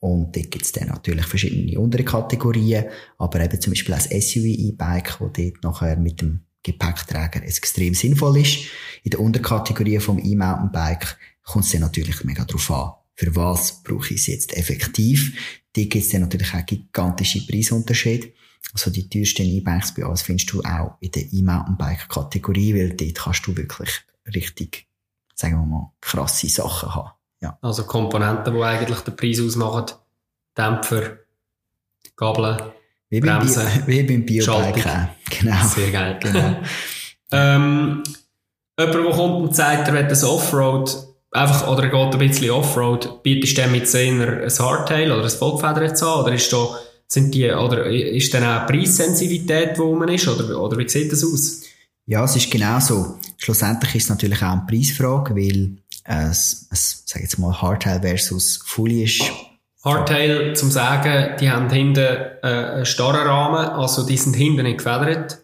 Und 0.01 0.37
dort 0.37 0.51
gibt 0.51 0.65
es 0.65 0.73
dann 0.73 0.89
natürlich 0.89 1.27
verschiedene 1.27 1.79
andere 1.81 2.05
Kategorien, 2.05 2.87
aber 3.19 3.41
eben 3.41 3.61
zum 3.61 3.73
Beispiel 3.73 3.95
als 3.95 4.05
SUV-E-Bike, 4.05 5.21
wo 5.21 5.29
dort 5.29 5.63
nachher 5.63 5.97
mit 5.97 6.21
dem 6.21 6.41
Gepäckträger 6.63 7.45
extrem 7.45 7.95
sinnvoll 7.95 8.39
ist. 8.39 8.59
In 9.05 9.11
der 9.11 9.21
Unterkategorie 9.21 10.01
vom 10.01 10.19
E-Mountainbike 10.19 11.17
kommt 11.45 11.65
es 11.65 11.73
dann 11.73 11.83
natürlich 11.83 12.25
mega 12.25 12.45
drauf 12.45 12.71
an 12.71 12.93
für 13.17 13.35
was 13.35 13.83
brauche 13.83 14.15
ich 14.15 14.21
es 14.21 14.27
jetzt 14.27 14.57
effektiv. 14.57 15.37
Die 15.75 15.89
gibt 15.89 16.05
es 16.05 16.11
dann 16.11 16.23
natürlich 16.23 16.55
auch 16.55 16.65
gigantische 16.65 17.47
Preisunterschiede. 17.47 18.33
Also 18.73 18.91
die 18.91 19.09
teuersten 19.09 19.47
E-Bikes 19.47 19.95
bei 19.95 20.05
uns 20.05 20.23
findest 20.23 20.53
du 20.53 20.61
auch 20.63 20.97
in 21.01 21.11
der 21.11 21.33
E-Mountainbike-Kategorie, 21.33 22.75
weil 22.75 22.91
dort 22.95 23.15
kannst 23.15 23.47
du 23.47 23.57
wirklich 23.57 23.91
richtig, 24.35 24.87
sagen 25.35 25.55
wir 25.55 25.67
mal, 25.67 25.93
krasse 26.01 26.49
Sachen 26.49 26.95
haben. 26.95 27.11
Ja. 27.41 27.59
Also 27.63 27.85
Komponenten, 27.85 28.55
die 28.55 28.63
eigentlich 28.63 29.01
den 29.01 29.17
Preis 29.17 29.41
ausmachen, 29.41 29.97
Dämpfer, 30.57 31.19
Gabeln, 32.17 32.73
wie 33.09 33.21
Bremsen, 33.21 33.65
beim, 33.65 33.87
wie 33.87 34.03
beim 34.03 34.27
Biobike 34.27 35.09
Genau. 35.31 35.67
Sehr 35.67 35.91
geil. 35.91 36.19
Genau. 36.21 36.57
ähm, 37.31 38.03
jemand, 38.79 38.95
der 38.95 39.11
kommt 39.11 39.43
und 39.43 39.57
sagt, 39.57 39.89
er 39.89 39.95
will 39.95 40.05
ein 40.05 40.25
Offroad 40.25 41.16
einfach, 41.37 41.69
oder 41.69 41.85
er 41.85 41.91
geht 41.91 42.15
ein 42.15 42.29
bisschen 42.29 42.51
Offroad, 42.51 43.23
bietest 43.23 43.57
du 43.57 43.63
dem 43.63 43.73
mit 43.73 43.95
einer 43.95 44.43
ein 44.43 44.59
Hardtail 44.59 45.13
oder 45.13 45.25
ein 45.25 45.31
Vollgefedertes 45.31 46.03
an, 46.03 46.21
oder 46.21 46.33
ist 46.33 46.53
da, 46.53 46.69
sind 47.09 47.35
die, 47.35 47.51
oder 47.51 47.87
ist 47.87 48.33
dann 48.35 48.45
auch 48.45 48.67
Preissensitivität, 48.67 49.79
wo 49.79 49.95
man 49.95 50.09
ist, 50.09 50.27
oder, 50.29 50.61
oder 50.61 50.77
wie 50.79 50.89
sieht 50.89 51.13
das 51.13 51.25
aus? 51.25 51.63
Ja, 52.07 52.25
es 52.25 52.37
ist 52.37 52.51
genau 52.51 52.81
so. 52.81 53.19
Schlussendlich 53.39 53.95
ist 53.97 54.05
es 54.05 54.11
natürlich 54.11 54.43
auch 54.43 54.53
eine 54.53 54.65
Preisfrage, 54.69 55.35
weil 55.35 55.77
es, 56.05 56.69
es 56.71 57.03
sag 57.07 57.23
jetzt 57.23 57.39
mal, 57.39 57.61
Hardtail 57.61 58.01
versus 58.01 58.63
Fully 58.65 59.05
ist. 59.05 59.23
Hardtail, 59.85 60.55
zum 60.55 60.71
sagen, 60.71 61.37
die 61.41 61.51
haben 61.51 61.71
hinten 61.71 62.01
äh, 62.01 62.39
einen 62.43 62.87
starren 62.87 63.27
Rahmen, 63.27 63.69
also 63.69 64.05
die 64.05 64.17
sind 64.17 64.35
hinten 64.35 64.65
nicht 64.65 64.79
gefedert 64.79 65.39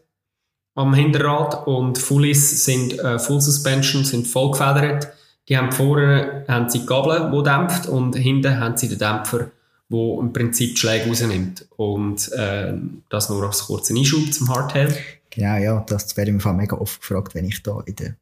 am 0.74 0.94
Hinterrad 0.94 1.66
und 1.66 1.98
Fullies 1.98 2.64
sind 2.64 2.98
äh, 2.98 3.18
Full 3.18 3.40
Suspension, 3.40 4.04
sind 4.04 4.26
voll 4.26 4.52
gefedert. 4.52 5.08
Die 5.52 5.58
haben 5.58 5.70
vorne 5.70 6.46
haben 6.48 6.70
sie 6.70 6.78
die 6.78 6.86
Gabel, 6.86 7.30
die 7.30 7.42
dämpft, 7.42 7.86
und 7.86 8.16
hinten 8.16 8.58
haben 8.58 8.74
sie 8.78 8.88
den 8.88 8.98
Dämpfer, 8.98 9.50
der 9.90 10.18
im 10.18 10.32
Prinzip 10.32 10.70
die 10.70 10.76
Schläge 10.78 11.10
rausnimmt. 11.10 11.66
Und 11.76 12.32
äh, 12.32 12.72
das 13.10 13.28
nur 13.28 13.44
als 13.44 13.64
kurzen 13.64 13.98
Einschub 13.98 14.32
zum 14.32 14.48
Hardtail. 14.48 14.96
Genau, 15.28 15.58
ja, 15.58 15.84
das 15.86 16.16
werde 16.16 16.30
ich 16.30 16.42
mir 16.42 16.52
mega 16.54 16.74
oft 16.78 17.02
gefragt, 17.02 17.34
wenn 17.34 17.44
ich 17.44 17.62
da 17.62 17.82
in 17.84 17.96
der, 17.96 18.16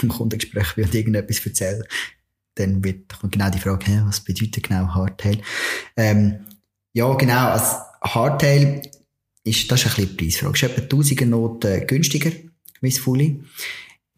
im 0.00 0.08
Kundengespräch 0.10 0.76
und 0.76 0.94
irgendetwas 0.94 1.44
erzähle. 1.44 1.88
Dann 2.54 2.84
wird 2.84 3.18
genau 3.32 3.50
die 3.50 3.58
Frage, 3.58 3.86
hey, 3.86 4.02
was 4.04 4.20
bedeutet 4.20 4.68
genau 4.68 4.86
Hardtail? 4.94 5.40
Ähm, 5.96 6.46
ja, 6.92 7.12
genau, 7.14 7.48
als 7.48 7.78
Hardtail 8.00 8.82
ist, 9.42 9.68
das 9.72 9.84
ist 9.84 9.98
ein 9.98 10.06
bisschen 10.16 10.16
Preisfrage. 10.16 10.54
Es 10.54 10.62
ist 10.62 10.70
etwa 10.70 10.82
1000 10.82 11.20
Noten 11.22 11.84
günstiger 11.88 12.30
wie 12.80 12.90
das 12.90 13.00
Fully. 13.00 13.42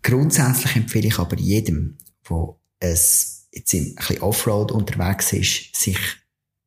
Grundsätzlich 0.02 0.76
empfehle 0.76 1.08
ich 1.08 1.18
aber 1.18 1.36
jedem, 1.36 1.96
wo 2.24 2.57
es 2.80 3.48
jetzt 3.52 3.74
ein 3.74 3.94
bisschen 3.94 4.22
Offroad 4.22 4.72
unterwegs 4.72 5.32
ist, 5.32 5.76
sich 5.76 5.98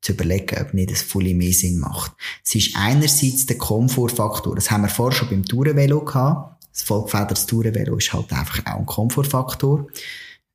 zu 0.02 0.14
überlegen, 0.14 0.58
ob 0.60 0.74
nicht 0.74 0.92
das 0.92 1.04
Fully 1.04 1.34
mehr 1.34 1.54
Sinn 1.54 1.80
macht. 1.80 2.14
Es 2.44 2.56
ist 2.56 2.76
einerseits 2.76 3.46
der 3.46 3.58
Komfortfaktor. 3.58 4.56
Das 4.56 4.72
haben 4.72 4.82
wir 4.82 4.90
vorher 4.90 5.18
schon 5.18 5.30
beim 5.30 5.46
Tourenvelo 5.46 6.04
gehabt. 6.04 6.66
Das 6.72 6.82
Vollgefedertes 6.84 7.46
Tourenvelo 7.46 7.98
ist 7.98 8.12
halt 8.12 8.32
einfach 8.34 8.66
auch 8.66 8.80
ein 8.80 8.86
Komfortfaktor. 8.86 9.88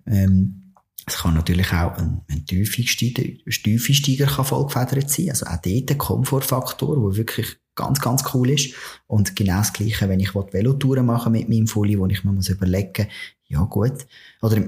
Ähm, 0.06 0.72
es 1.06 1.18
kann 1.18 1.34
natürlich 1.34 1.72
auch 1.72 1.96
ein, 1.98 2.22
ein 2.28 2.44
Tiefensteiger 2.44 4.44
vollgefedert 4.44 5.08
sein. 5.08 5.30
Also 5.30 5.46
auch 5.46 5.62
dort 5.62 5.90
ein 5.90 5.98
Komfortfaktor, 5.98 6.96
der 6.96 7.16
wirklich 7.16 7.56
ganz, 7.76 8.00
ganz 8.00 8.24
cool 8.34 8.50
ist. 8.50 8.74
Und 9.06 9.36
genau 9.36 9.58
das 9.58 9.72
Gleiche, 9.72 10.08
wenn 10.08 10.18
ich 10.18 10.34
Velotouren 10.34 11.06
machen 11.06 11.32
mit 11.32 11.48
meinem 11.48 11.68
Fully, 11.68 11.98
wo 11.98 12.06
ich 12.06 12.24
mir 12.24 12.32
muss 12.32 12.48
überlegen, 12.48 13.06
ja 13.48 13.62
gut, 13.62 14.06
oder 14.42 14.62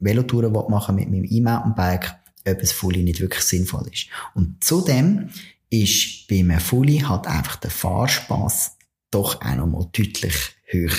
Velotouren 0.00 0.52
machen 0.52 0.96
mit 0.96 1.10
meinem 1.10 1.24
E-Mountainbike, 1.24 2.14
ob 2.46 2.58
ein 2.58 2.66
Fully 2.66 3.02
nicht 3.02 3.20
wirklich 3.20 3.42
sinnvoll 3.42 3.88
ist. 3.92 4.06
Und 4.34 4.62
zudem 4.62 5.30
ist 5.70 6.26
bei 6.28 6.40
einem 6.40 6.60
Fully 6.60 6.98
halt 6.98 7.26
einfach 7.26 7.56
der 7.56 7.70
Fahrspaß 7.70 8.76
doch 9.10 9.40
auch 9.40 9.54
noch 9.54 9.66
mal 9.66 9.88
deutlich 9.92 10.34
höher. 10.64 10.90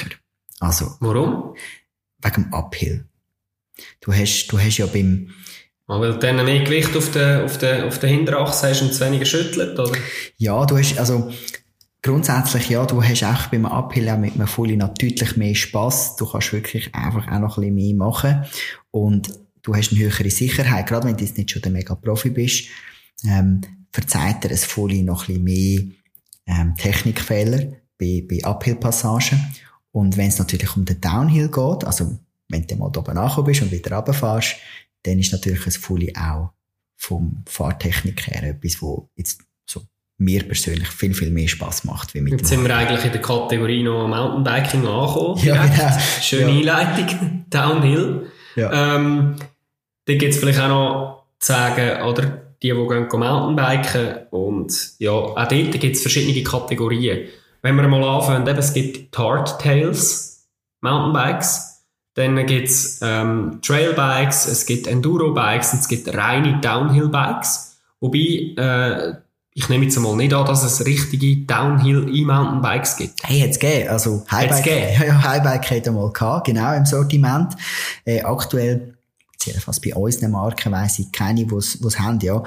Also. 0.60 0.96
Warum? 1.00 1.56
Wegen 2.22 2.44
dem 2.44 2.54
Uphill. 2.54 3.06
Du 4.00 4.14
hast, 4.14 4.48
du 4.48 4.60
hast 4.60 4.78
ja 4.78 4.86
beim, 4.86 5.30
Ah, 5.86 6.00
weil 6.00 6.14
du 6.14 6.20
dann 6.20 6.44
mehr 6.46 6.64
Gewicht 6.64 6.96
auf 6.96 7.12
der, 7.12 7.44
auf 7.44 7.58
der, 7.58 7.88
auf 7.88 8.00
der 8.00 8.10
Hinterachse 8.10 8.70
hast 8.70 8.82
und 8.82 8.92
es 8.92 9.02
weniger 9.02 9.26
schüttelt, 9.26 9.78
oder? 9.78 9.92
Ja, 10.38 10.66
du 10.66 10.78
hast, 10.78 10.98
also, 10.98 11.30
grundsätzlich 12.04 12.70
ja, 12.70 12.86
du 12.86 13.02
hast 13.02 13.24
auch 13.24 13.48
beim 13.48 13.66
Uphill 13.66 14.10
auch 14.10 14.18
mit 14.18 14.36
einem 14.36 14.48
Fully 14.48 14.76
noch 14.76 14.94
deutlich 14.94 15.36
mehr 15.38 15.56
Spass. 15.56 16.16
Du 16.18 16.30
kannst 16.30 16.54
wirklich 16.54 16.94
einfach 16.94 17.28
auch 17.28 17.40
noch 17.40 17.58
ein 17.58 17.62
bisschen 17.62 17.76
mehr 17.76 17.96
machen. 17.96 18.46
Und 18.92 19.40
du 19.64 19.74
hast 19.76 19.92
eine 19.92 20.02
höhere 20.02 20.30
Sicherheit, 20.30 20.86
gerade 20.86 21.08
wenn 21.08 21.18
du 21.18 21.24
jetzt 21.24 21.38
nicht 21.38 21.50
schon 21.50 21.62
der 21.62 21.72
mega 21.72 21.96
Profi 21.96 22.30
bist, 22.30 22.66
ähm, 23.26 23.62
verzeiht 23.92 24.44
dir 24.44 24.52
ein 24.52 24.58
Fully 24.58 25.02
noch 25.02 25.28
ein 25.28 25.44
bisschen 25.44 25.44
mehr, 25.44 25.82
ähm, 26.46 26.76
Technikfehler 26.76 27.72
bei, 27.98 28.24
bei 28.30 28.44
Uphill-Passagen. 28.44 29.40
Und 29.92 30.18
wenn 30.18 30.28
es 30.28 30.40
natürlich 30.40 30.76
um 30.76 30.84
den 30.84 31.00
Downhill 31.00 31.48
geht, 31.48 31.86
also 31.86 32.20
wenn 32.50 32.68
du 32.68 32.76
mal 32.76 32.88
oben 32.88 33.18
angekommen 33.18 33.48
bist 33.48 33.62
und 33.62 33.72
wieder 33.72 33.96
runterfährst, 33.96 34.56
dann 35.04 35.20
ist 35.20 35.32
natürlich 35.32 35.66
ein 35.66 35.72
Fully 35.72 36.14
auch 36.16 36.52
vom 36.98 37.44
Fahrtechnik 37.46 38.28
her 38.28 38.44
etwas, 38.44 38.82
wo 38.82 39.10
jetzt 39.16 39.42
so 39.66 39.82
mir 40.18 40.44
persönlich 40.44 40.88
viel, 40.88 41.14
viel 41.14 41.32
mehr 41.32 41.48
Spaß 41.48 41.86
macht. 41.86 42.14
Wie 42.14 42.22
mit 42.22 42.34
Jetzt 42.34 42.48
sind 42.48 42.64
wir 42.64 42.76
eigentlich 42.76 43.04
in 43.06 43.12
der 43.12 43.22
Kategorie 43.22 43.84
noch 43.84 44.08
Mountainbiking 44.08 44.86
angekommen. 44.86 45.40
Ja, 45.44 45.66
genau. 45.66 45.98
Schöne 46.22 46.62
ja. 46.62 46.76
Einleitung. 46.76 47.46
Downhill. 47.50 48.32
Ja. 48.56 48.96
Ähm, 48.96 49.36
da 50.06 50.14
gibt 50.14 50.34
es 50.34 50.40
vielleicht 50.40 50.60
auch 50.60 50.70
noch 50.70 51.26
zu 51.40 51.52
sagen, 51.52 52.02
oder? 52.04 52.44
Die, 52.62 52.70
die 52.70 52.88
gehen 52.88 53.08
Mountainbiken 53.12 54.28
und 54.32 54.94
ja, 55.00 55.12
auch 55.12 55.36
dort 55.36 55.50
gibt 55.52 55.96
es 55.96 56.02
verschiedene 56.02 56.42
Kategorien. 56.44 57.28
Wenn 57.62 57.76
wir 57.76 57.88
mal 57.88 58.04
anfangen, 58.04 58.48
eben, 58.48 58.58
es 58.58 58.74
gibt 58.74 59.18
Hardtails 59.18 60.34
Mountainbikes. 60.84 61.86
Dann 62.16 62.46
gibt 62.46 62.68
es 62.68 63.00
ähm, 63.02 63.60
Trailbikes, 63.64 64.46
es 64.46 64.66
gibt 64.66 64.86
Enduro-Bikes 64.86 65.74
und 65.74 65.80
es 65.80 65.88
gibt 65.88 66.14
reine 66.14 66.60
Downhill-Bikes. 66.62 67.78
Wobei, 68.00 68.54
äh, 68.56 69.16
ich 69.56 69.70
nehme 69.70 69.86
jetzt 69.86 70.00
mal 70.00 70.16
nicht 70.16 70.34
an, 70.34 70.46
dass 70.46 70.64
es 70.64 70.86
richtige 70.86 71.46
Downhill-E-Mountain-Bikes 71.46 72.98
gibt. 72.98 73.14
Hey, 73.24 73.42
hat's 73.42 73.60
gegeben. 73.60 73.90
Also, 73.90 74.26
Highbike, 74.32 74.66
ja, 74.66 75.06
ja, 75.08 75.24
Highbike 75.24 75.70
hat 75.70 75.88
einmal 75.88 76.12
gehabt, 76.12 76.48
genau, 76.48 76.74
im 76.74 76.86
Sortiment. 76.86 77.54
Äh, 78.06 78.22
aktuell, 78.22 78.96
jedenfalls 79.44 79.80
bei 79.80 79.94
unseren 79.94 80.32
Marken 80.32 80.72
weiss 80.72 81.00
ich 81.00 81.12
keine, 81.12 81.46
die 81.46 81.56
es 81.56 82.00
haben, 82.00 82.20
ja. 82.22 82.42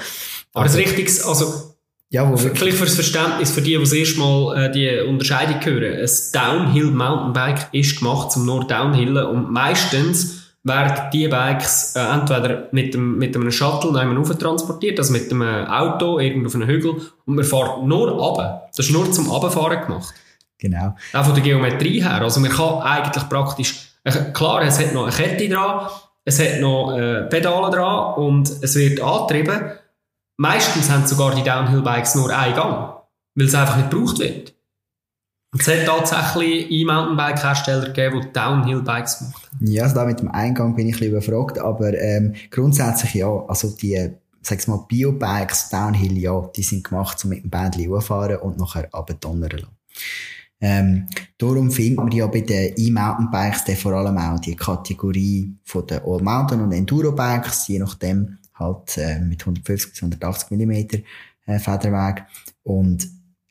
Aber 0.52 0.64
ein 0.64 0.70
richtiges, 0.70 1.24
also 1.24 1.76
Ja, 2.08 2.30
wo 2.30 2.36
Vielleicht 2.36 2.76
fürs 2.76 2.94
Verständnis 2.94 3.50
für 3.50 3.62
die, 3.62 3.72
die 3.72 3.78
das 3.78 3.92
erste 3.92 4.18
Mal 4.20 4.56
äh, 4.56 4.72
die 4.72 5.08
Unterscheidung 5.08 5.64
hören. 5.64 6.00
Ein 6.00 6.10
Downhill 6.32 6.90
Mountainbike 6.90 7.68
ist 7.72 7.98
gemacht 7.98 8.32
zum 8.32 8.46
nur 8.46 8.66
Downhillen 8.66 9.26
und 9.26 9.52
meistens 9.52 10.35
werden 10.66 11.10
die 11.12 11.28
Bikes 11.28 11.94
äh, 11.94 12.00
entweder 12.00 12.68
mit, 12.72 12.92
dem, 12.94 13.18
mit 13.18 13.36
einem 13.36 13.50
Shuttle 13.50 13.92
noch 13.92 14.00
einmal 14.00 14.24
transportiert, 14.24 14.98
also 14.98 15.12
mit 15.12 15.30
einem 15.30 15.66
Auto 15.66 16.18
irgendwo 16.18 16.48
auf 16.48 16.54
einem 16.54 16.68
Hügel 16.68 17.00
und 17.24 17.34
man 17.36 17.44
fährt 17.44 17.84
nur 17.84 18.10
runter. 18.10 18.68
Das 18.76 18.86
ist 18.86 18.92
nur 18.92 19.10
zum 19.12 19.28
Runterfahren 19.30 19.86
gemacht. 19.86 20.14
Genau. 20.58 20.96
Auch 21.12 21.24
von 21.24 21.34
der 21.34 21.44
Geometrie 21.44 22.02
her. 22.02 22.20
Also 22.22 22.40
man 22.40 22.50
kann 22.50 22.80
eigentlich 22.80 23.28
praktisch, 23.28 23.90
äh, 24.04 24.10
klar, 24.32 24.62
es 24.62 24.80
hat 24.80 24.92
noch 24.92 25.04
eine 25.04 25.12
Kette 25.12 25.48
dran, 25.48 25.88
es 26.24 26.40
hat 26.40 26.60
noch 26.60 26.96
äh, 26.96 27.22
Pedale 27.22 27.70
dran 27.70 28.14
und 28.14 28.50
es 28.62 28.74
wird 28.74 29.00
angetrieben. 29.00 29.70
Meistens 30.38 30.90
haben 30.90 31.06
sogar 31.06 31.34
die 31.34 31.44
Downhill-Bikes 31.44 32.16
nur 32.16 32.36
einen 32.36 32.56
Gang, 32.56 32.94
weil 33.36 33.46
es 33.46 33.54
einfach 33.54 33.76
nicht 33.76 33.90
gebraucht 33.90 34.18
wird. 34.18 34.55
Es 35.58 35.68
hat 35.68 35.86
tatsächlich 35.86 36.70
E-Mountainbike-Hersteller 36.70 37.86
gegeben, 37.86 38.22
die 38.22 38.32
Downhill-Bikes 38.32 39.18
gemacht 39.18 39.50
haben. 39.52 39.66
Ja, 39.66 39.84
also 39.84 39.94
da 39.94 40.04
mit 40.04 40.20
dem 40.20 40.30
Eingang 40.30 40.74
bin 40.74 40.88
ich 40.88 40.96
ein 40.96 41.12
bisschen 41.12 41.12
überfragt, 41.12 41.58
aber 41.58 41.94
ähm, 41.94 42.34
grundsätzlich 42.50 43.14
ja, 43.14 43.28
also 43.46 43.70
die, 43.70 44.10
sag's 44.42 44.66
mal, 44.66 44.84
Biobikes, 44.88 45.70
Downhill, 45.70 46.18
ja, 46.18 46.50
die 46.54 46.62
sind 46.62 46.84
gemacht, 46.84 47.22
um 47.24 47.30
mit 47.30 47.44
dem 47.44 47.50
Bändchen 47.50 47.90
hochfahren 47.90 48.38
und 48.38 48.58
nachher 48.58 48.88
abdonnern 48.92 49.50
lassen. 49.50 49.76
Ähm, 50.60 51.06
darum 51.36 51.70
findet 51.70 51.98
man 51.98 52.10
ja 52.12 52.26
bei 52.26 52.40
den 52.40 52.72
E-Mountainbikes 52.76 53.64
dann 53.64 53.76
vor 53.76 53.92
allem 53.92 54.16
auch 54.16 54.40
die 54.40 54.56
Kategorie 54.56 55.54
von 55.64 55.86
den 55.86 56.00
All-Mountain- 56.02 56.62
und 56.62 56.72
Enduro-Bikes, 56.72 57.68
je 57.68 57.78
nachdem 57.78 58.38
halt 58.54 58.96
äh, 58.96 59.20
mit 59.20 59.42
150 59.42 59.90
bis 59.90 60.02
180 60.02 60.50
mm 60.50 60.72
äh, 61.46 61.58
Federweg 61.58 62.24
und 62.62 63.06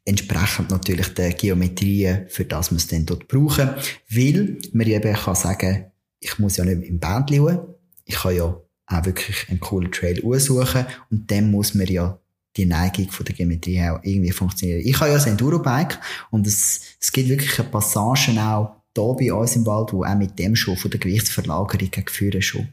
entsprechend 0.05 0.69
natürlich 0.69 1.13
der 1.15 1.33
Geometrien, 1.33 2.27
für 2.29 2.45
das 2.45 2.71
man 2.71 2.77
es 2.77 2.87
dann 2.87 3.05
dort 3.05 3.27
brauchen, 3.27 3.71
weil 4.09 4.57
man 4.71 4.87
eben 4.87 5.13
kann 5.13 5.35
sagen, 5.35 5.85
ich 6.19 6.39
muss 6.39 6.57
ja 6.57 6.65
nicht 6.65 6.87
im 6.87 6.99
Bändchen 6.99 7.37
schauen, 7.37 7.59
ich 8.05 8.15
kann 8.15 8.35
ja 8.35 8.61
auch 8.87 9.05
wirklich 9.05 9.49
einen 9.49 9.59
coolen 9.59 9.91
Trail 9.91 10.23
aussuchen 10.23 10.85
und 11.09 11.29
dann 11.31 11.49
muss 11.49 11.73
man 11.73 11.87
ja 11.87 12.19
die 12.55 12.65
Neigung 12.65 13.11
von 13.11 13.25
der 13.25 13.35
Geometrie 13.35 13.77
her 13.77 13.99
irgendwie 14.03 14.31
funktionieren. 14.31 14.81
Ich 14.85 14.99
habe 14.99 15.11
ja 15.11 15.17
ein 15.17 15.27
Enduro-Bike 15.27 15.99
und 16.31 16.47
es, 16.47 16.81
es 17.01 17.11
gibt 17.11 17.27
wirklich 17.27 17.71
Passagen 17.71 18.39
auch 18.39 18.75
da 18.93 19.11
bei 19.11 19.33
uns 19.33 19.55
im 19.55 19.65
Wald, 19.65 19.91
wo 19.91 20.05
auch 20.05 20.15
mit 20.15 20.39
dem 20.39 20.55
schon 20.55 20.77
von 20.77 20.89
der 20.91 20.99
Gewichtsverlagerung 20.99 21.91
geführt 21.91 22.41
schon 22.43 22.69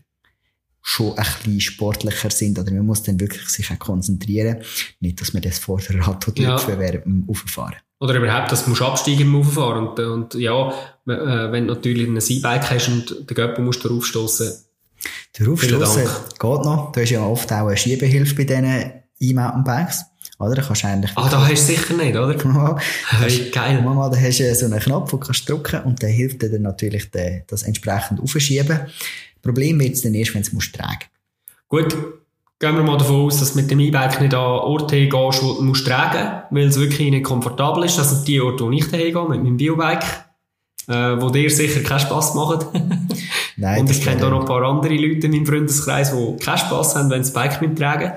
schon 0.82 1.16
ein 1.16 1.24
bisschen 1.24 1.60
sportlicher 1.60 2.30
sind 2.30 2.58
oder 2.58 2.72
man 2.72 2.84
muss 2.84 3.02
dann 3.02 3.20
wirklich 3.20 3.48
sich 3.48 3.70
auch 3.70 3.78
konzentrieren. 3.78 4.58
Nicht, 5.00 5.20
dass 5.20 5.32
man 5.32 5.42
das 5.42 5.58
Vorderrad 5.58 6.26
oder 6.28 6.42
Ja. 6.42 6.78
Während 6.78 7.04
dem 7.04 7.24
Auffahren. 7.28 7.76
Oder 8.00 8.16
überhaupt, 8.16 8.50
dass 8.50 8.64
du 8.64 8.84
absteigen 8.84 9.30
beim 9.30 9.40
Auffahren. 9.40 9.86
Und, 9.86 9.98
und 10.00 10.34
ja, 10.34 10.70
äh, 11.06 11.52
wenn 11.52 11.68
du 11.68 11.74
natürlich 11.74 12.08
ein 12.08 12.16
E-Bike 12.16 12.70
hast 12.70 12.88
und 12.88 13.30
den 13.30 13.34
Göppel 13.34 13.64
musst 13.64 13.84
du 13.84 13.88
draufstossen, 13.88 14.52
Der 15.38 15.48
Aufstossen 15.48 16.08
geht 16.28 16.42
noch. 16.42 16.90
Du 16.92 17.00
hast 17.00 17.10
ja 17.10 17.24
oft 17.24 17.52
auch 17.52 17.68
eine 17.68 17.76
Schiebehilfe 17.76 18.34
bei 18.34 18.44
diesen 18.44 18.92
E-Mountainbikes. 19.20 20.04
Oder? 20.42 20.62
Kannst 20.62 20.84
eigentlich... 20.84 21.12
ah, 21.16 21.28
da 21.28 21.46
hast 21.46 21.68
du 21.68 21.72
sicher 21.74 21.94
nicht, 21.94 22.16
oder? 22.16 22.44
mal, 22.46 22.76
Hey, 23.08 23.50
geil. 23.50 23.80
mal, 23.82 24.10
da 24.10 24.16
hast 24.16 24.40
du 24.40 24.54
so 24.54 24.66
einen 24.66 24.80
Knopf, 24.80 25.10
den 25.10 25.20
kannst 25.20 25.48
du 25.48 25.54
drücken 25.54 25.82
und 25.84 26.02
der 26.02 26.10
hilft 26.10 26.42
dir 26.42 26.50
dann 26.50 26.62
natürlich, 26.62 27.10
den, 27.10 27.42
das 27.46 27.62
entsprechend 27.62 28.20
aufzuschieben. 28.20 28.80
Problem 29.42 29.80
wird 29.80 29.94
es 29.94 30.02
dann 30.02 30.14
erst, 30.14 30.34
wenn 30.34 30.42
du 30.42 30.48
es 30.48 30.52
musst 30.52 30.74
tragen 30.74 31.06
Gut, 31.68 31.96
gehen 32.58 32.76
wir 32.76 32.82
mal 32.82 32.98
davon 32.98 33.26
aus, 33.26 33.40
dass 33.40 33.52
du 33.52 33.60
mit 33.60 33.70
dem 33.70 33.80
E-Bike 33.80 34.20
nicht 34.20 34.34
an 34.34 34.40
Orte 34.40 35.08
gehst, 35.08 35.42
wo 35.42 35.54
du 35.54 35.62
musst 35.62 35.86
tragen 35.86 36.42
weil 36.50 36.66
es 36.66 36.78
wirklich 36.78 37.10
nicht 37.10 37.24
komfortabel 37.24 37.84
ist. 37.84 37.98
Das 37.98 38.10
sind 38.10 38.28
die 38.28 38.40
Orte, 38.40 38.64
wo 38.64 38.70
ich 38.70 38.88
dahin 38.88 39.12
gehe, 39.12 39.28
mit 39.28 39.42
meinem 39.42 39.56
Biobike, 39.56 40.06
äh, 40.88 41.20
wo 41.20 41.30
dir 41.30 41.50
sicher 41.50 41.80
keinen 41.80 42.00
Spass 42.00 42.34
machen. 42.34 42.60
Nein, 43.56 43.80
Und 43.80 43.90
ich 43.90 44.02
kenne 44.02 44.20
da 44.20 44.30
noch 44.30 44.40
ein 44.40 44.46
paar 44.46 44.62
andere 44.62 44.94
Leute 44.94 45.26
in 45.26 45.32
meinem 45.32 45.46
Freundeskreis, 45.46 46.12
die 46.12 46.44
keinen 46.44 46.58
Spass 46.58 46.94
haben, 46.94 47.10
wenn 47.10 47.24
sie 47.24 47.32
das 47.32 47.42
Bike 47.42 47.60
mit 47.60 47.78
tragen. 47.78 48.12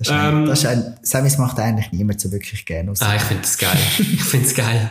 Das 0.00 0.08
ist, 0.08 0.14
ein, 0.14 0.34
Ähm, 0.34 0.46
das 0.46 0.60
ist 0.60 0.66
ein, 0.66 0.98
Samis 1.02 1.36
macht 1.36 1.58
eigentlich 1.58 1.92
niemand 1.92 2.22
so 2.22 2.32
wirklich 2.32 2.64
gerne 2.64 2.90
aus. 2.90 3.02
Ah, 3.02 3.14
ich 3.16 3.22
finde 3.22 3.42
das 3.42 3.58
geil. 3.58 3.76
ich 3.98 4.24
finde 4.24 4.46
es 4.46 4.54
geil. 4.54 4.90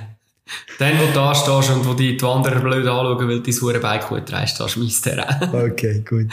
Dann, 0.78 1.00
wo 1.00 1.08
du 1.08 1.14
da 1.14 1.34
stehst 1.34 1.72
und 1.72 1.88
wo 1.88 1.96
die, 1.96 2.16
die 2.16 2.24
Wanderer 2.24 2.60
blöd 2.60 2.86
anschauen, 2.86 3.28
weil 3.28 3.40
du 3.42 3.72
dein 3.72 3.82
Bike 3.82 4.08
gut 4.08 4.28
trägst, 4.28 4.60
da 4.60 4.70
schmeißt 4.70 5.08
er 5.08 5.28
auch. 5.28 5.54
Okay, 5.72 6.04
gut. 6.08 6.28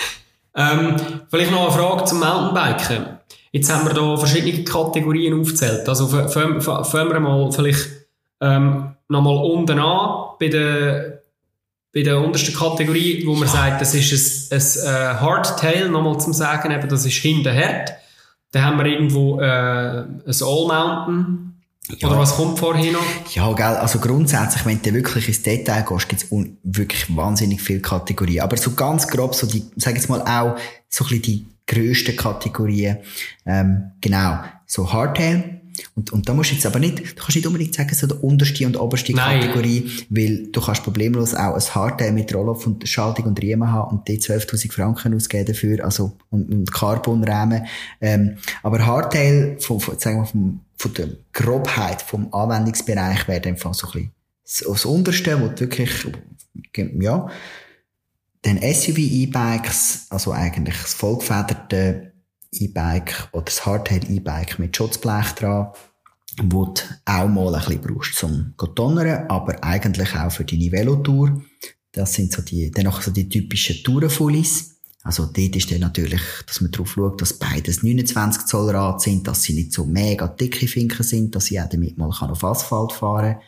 Ähm, 0.54 0.96
vielleicht 1.30 1.50
noch 1.50 1.68
eine 1.68 1.72
Frage 1.72 2.04
zum 2.04 2.20
Mountainbiken. 2.20 3.06
Jetzt 3.50 3.72
haben 3.72 3.86
wir 3.86 3.94
da 3.94 4.16
verschiedene 4.18 4.62
Kategorien 4.62 5.40
aufgezählt. 5.40 5.88
Also 5.88 6.08
fangen 6.08 6.62
wir 6.62 7.20
mal 7.20 7.50
vielleicht 7.52 7.88
ähm, 8.42 8.94
nochmal 9.08 9.36
unten 9.36 9.78
an 9.78 10.36
bei 10.38 10.48
der, 10.48 11.22
bei 11.94 12.02
der 12.02 12.18
untersten 12.18 12.54
Kategorie, 12.54 13.22
wo 13.26 13.34
man 13.34 13.48
sagt, 13.48 13.80
das 13.80 13.94
ist 13.94 14.52
ein, 14.52 14.58
ein 14.58 14.94
äh, 14.94 15.14
Hardtail, 15.18 15.88
nochmal 15.88 16.20
zum 16.20 16.34
Sagen, 16.34 16.70
eben, 16.70 16.88
das 16.90 17.06
ist 17.06 17.16
hinterhart. 17.16 17.94
Dann 18.52 18.64
haben 18.64 18.78
wir 18.78 18.86
irgendwo 18.86 19.40
äh, 19.40 19.44
ein 19.44 20.24
All-Mountain. 20.26 21.42
Oder 22.02 22.18
was 22.18 22.34
kommt 22.34 22.58
vorher 22.58 22.92
noch? 22.92 23.00
Ja, 23.32 23.52
gell, 23.52 23.64
also 23.76 24.00
grundsätzlich, 24.00 24.66
wenn 24.66 24.82
du 24.82 24.92
wirklich 24.92 25.28
ins 25.28 25.42
Detail 25.42 25.84
gehst, 25.88 26.08
gibt's 26.08 26.26
un- 26.32 26.56
wirklich 26.64 27.14
wahnsinnig 27.16 27.60
viele 27.62 27.80
Kategorien. 27.80 28.40
Aber 28.40 28.56
so 28.56 28.72
ganz 28.72 29.06
grob, 29.06 29.34
so 29.36 29.46
die, 29.46 29.62
sag 29.76 29.94
jetzt 29.94 30.08
mal 30.08 30.20
auch, 30.22 30.58
so 30.88 31.04
ein 31.04 31.08
bisschen 31.10 31.22
die 31.22 31.46
grössten 31.66 32.16
Kategorien, 32.16 32.98
ähm, 33.44 33.92
genau, 34.00 34.38
so 34.66 34.92
Hardtail. 34.92 35.60
Und, 35.94 36.12
und 36.12 36.28
da 36.28 36.34
musst 36.34 36.50
du 36.50 36.54
jetzt 36.54 36.66
aber 36.66 36.78
nicht, 36.78 36.98
du 36.98 37.14
kannst 37.14 37.36
nicht 37.36 37.46
unbedingt 37.46 37.74
sagen, 37.74 37.94
so 37.94 38.06
die 38.06 38.14
unterste 38.14 38.66
und 38.66 38.76
oberste 38.76 39.12
Nein. 39.12 39.40
Kategorie, 39.40 39.90
weil 40.10 40.48
du 40.48 40.60
kannst 40.60 40.84
problemlos 40.84 41.34
auch 41.34 41.54
ein 41.54 41.74
Hardtail 41.74 42.12
mit 42.12 42.34
Roll-Off 42.34 42.66
und 42.66 42.88
Schaltung 42.88 43.26
und 43.26 43.40
Riemen 43.40 43.70
haben 43.70 43.98
und 43.98 44.08
die 44.08 44.18
12.000 44.18 44.72
Franken 44.72 45.14
ausgeben 45.14 45.46
dafür, 45.46 45.84
also, 45.84 46.16
und, 46.30 46.52
und 46.52 46.72
Carbonrahmen. 46.72 47.66
Ähm, 48.00 48.36
aber 48.62 48.84
Hardtail, 48.84 49.56
von, 49.60 49.80
von, 49.80 49.98
sagen 49.98 50.18
wir, 50.18 50.26
vom, 50.26 50.60
von 50.76 50.94
der 50.94 51.08
Grobheit 51.32 52.02
vom 52.02 52.32
Anwendungsbereich 52.32 53.28
wäre 53.28 53.40
dann 53.40 53.56
so 53.56 53.68
ein 53.68 53.72
bisschen 53.72 54.12
das, 54.44 54.64
das 54.66 54.84
Unterste, 54.84 55.40
wo 55.40 55.48
du 55.48 55.60
wirklich, 55.60 55.90
ja, 57.00 57.28
dann 58.42 58.58
SUV-E-Bikes, 58.58 60.06
also 60.10 60.32
eigentlich 60.32 60.76
das 60.80 60.94
vollgefederte 60.94 62.12
E-Bike 62.52 63.28
oder 63.32 63.44
das 63.44 63.64
Hardtail-E-Bike 63.64 64.58
mit 64.58 64.76
Schutzblech 64.76 65.32
dran, 65.32 65.68
wo 66.42 66.66
du 66.66 66.82
auch 67.04 67.28
mal 67.28 67.54
ein 67.54 67.64
bisschen 67.64 67.80
brauchst 67.80 68.14
zum 68.16 68.54
zu 68.58 68.66
donnern, 68.66 69.26
aber 69.28 69.62
eigentlich 69.64 70.14
auch 70.14 70.30
für 70.30 70.44
deine 70.44 70.72
Velotour. 70.72 71.42
Das 71.92 72.12
sind 72.12 72.32
so 72.32 72.42
die, 72.42 72.70
dann 72.70 72.84
noch 72.84 73.00
so 73.00 73.10
die 73.10 73.28
typischen 73.28 73.82
Tourenfullis. 73.82 74.76
Also 75.02 75.26
dort 75.26 75.54
ist 75.54 75.70
dann 75.70 75.80
natürlich, 75.80 76.20
dass 76.46 76.60
man 76.60 76.72
darauf 76.72 76.92
schaut, 76.92 77.22
dass 77.22 77.38
beides 77.38 77.82
29 77.82 78.46
Zoll 78.46 78.70
Rad 78.70 79.00
sind, 79.00 79.26
dass 79.28 79.44
sie 79.44 79.54
nicht 79.54 79.72
so 79.72 79.84
mega 79.84 80.26
dicke 80.26 80.66
Finken 80.66 81.04
sind, 81.04 81.34
dass 81.34 81.50
ich 81.50 81.60
auch 81.60 81.68
damit 81.68 81.96
mal 81.96 82.08
auf 82.08 82.44
Asphalt 82.44 82.92
fahren 82.92 83.34
kann. 83.34 83.42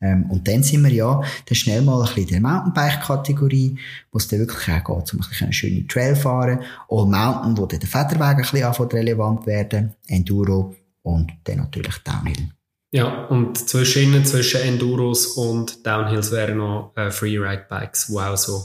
Ähm, 0.00 0.30
und 0.30 0.48
dann 0.48 0.62
sind 0.62 0.82
wir 0.82 0.92
ja 0.92 1.20
dann 1.46 1.54
schnell 1.54 1.82
mal 1.82 2.00
ein 2.00 2.06
bisschen 2.06 2.36
in 2.36 2.42
der 2.42 2.50
Mountainbike-Kategorie, 2.50 3.78
wo 4.10 4.18
es 4.18 4.28
dann 4.28 4.38
wirklich 4.38 4.74
auch 4.74 4.98
geht, 4.98 5.12
um 5.14 5.20
ein 5.20 5.28
bisschen 5.28 5.52
schöne 5.52 5.86
Trail 5.86 6.16
fahren. 6.16 6.60
All 6.88 7.06
Mountain, 7.06 7.58
wo 7.58 7.66
dann 7.66 7.80
der 7.80 7.88
Federweg 7.88 8.22
ein 8.22 8.36
bisschen 8.36 8.64
anfängt 8.64 8.94
relevant 8.94 9.46
werden, 9.46 9.94
Enduro 10.06 10.74
und 11.02 11.30
dann 11.44 11.58
natürlich 11.58 11.96
Downhill. 11.98 12.48
Ja, 12.92 13.26
und 13.26 13.56
zwischen 13.56 14.24
zwischen 14.24 14.62
Enduros 14.62 15.26
und 15.26 15.86
Downhills 15.86 16.32
wären 16.32 16.58
noch 16.58 16.92
äh, 16.96 17.10
Freeride-Bikes, 17.10 18.08
die 18.08 18.18
auch 18.18 18.36
so, 18.36 18.64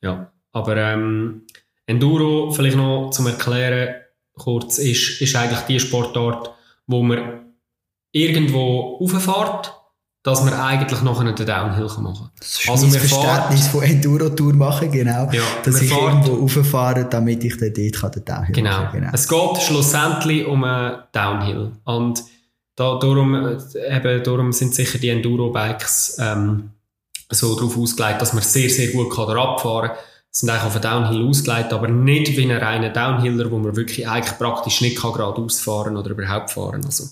ja. 0.00 0.32
Aber 0.52 0.76
ähm, 0.76 1.42
Enduro, 1.86 2.52
vielleicht 2.52 2.76
noch 2.76 3.10
zum 3.10 3.26
Erklären, 3.26 3.96
kurz, 4.34 4.78
ist, 4.78 5.20
ist 5.20 5.34
eigentlich 5.34 5.60
die 5.60 5.80
Sportart, 5.80 6.52
wo 6.86 7.02
man 7.02 7.54
irgendwo 8.12 8.98
rauffährt, 9.00 9.74
dass 10.22 10.42
man 10.44 10.52
eigentlich 10.52 11.00
noch 11.02 11.20
einen 11.20 11.34
Downhill 11.34 11.84
machen 12.00 12.04
kann. 12.04 12.30
Das 12.38 12.48
ist 12.60 12.68
Also 12.68 12.86
mein 12.86 12.98
Verständnis 12.98 13.68
von 13.68 13.82
Enduro-Tour 13.82 14.52
machen, 14.54 14.90
genau. 14.90 15.30
Ja, 15.32 15.42
dass 15.64 15.80
ich 15.80 15.90
fahren- 15.90 16.22
irgendwo 16.24 16.42
rauffahre, 16.42 17.04
damit 17.08 17.44
ich 17.44 17.56
dann 17.56 17.72
dort 17.72 17.94
kann 17.94 18.10
den 18.12 18.24
Downhill 18.24 18.54
Genau. 18.54 18.70
machen 18.82 19.00
genau. 19.00 19.10
Es 19.12 19.28
geht 19.28 19.62
schlussendlich 19.62 20.44
um 20.46 20.64
einen 20.64 20.96
Downhill. 21.12 21.72
Und 21.84 22.22
da, 22.76 22.98
darum, 22.98 23.34
äh, 23.34 23.96
eben, 23.96 24.22
darum 24.24 24.52
sind 24.52 24.74
sicher 24.74 24.98
die 24.98 25.08
Enduro-Bikes 25.08 26.18
ähm, 26.20 26.70
so 27.30 27.54
darauf 27.54 27.76
ausgelegt, 27.78 28.20
dass 28.20 28.32
man 28.32 28.42
sehr, 28.42 28.68
sehr 28.70 28.88
gut 28.92 29.14
kann 29.14 29.28
abfahren 29.36 29.88
kann. 29.90 29.98
Sind 30.30 30.50
eigentlich 30.50 30.64
auf 30.64 30.74
einen 30.74 30.82
Downhill 30.82 31.26
ausgelegt, 31.28 31.72
aber 31.72 31.88
nicht 31.88 32.36
wie 32.36 32.50
ein 32.50 32.56
reiner 32.56 32.90
Downhiller, 32.90 33.50
wo 33.50 33.58
man 33.58 33.74
wirklich 33.76 34.06
eigentlich 34.08 34.36
praktisch 34.38 34.80
nicht 34.82 34.98
kann 35.00 35.12
geradeaus 35.12 35.60
fahren 35.60 35.96
oder 35.96 36.10
überhaupt 36.10 36.50
fahren. 36.50 36.82
Also, 36.84 37.04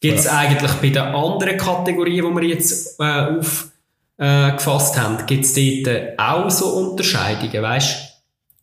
gibt 0.00 0.18
es 0.18 0.24
ja. 0.24 0.38
eigentlich 0.38 0.72
bei 0.72 0.90
den 0.90 1.02
anderen 1.02 1.56
Kategorien, 1.56 2.24
die 2.24 2.40
wir 2.40 2.48
jetzt 2.48 3.00
äh, 3.00 3.38
aufgefasst 3.38 4.96
äh, 4.96 5.00
haben, 5.00 5.26
gibt 5.26 5.44
es 5.44 5.54
dort 5.54 6.18
auch 6.18 6.50
so 6.50 6.66
Unterscheidungen, 6.66 7.62
weißt 7.62 8.06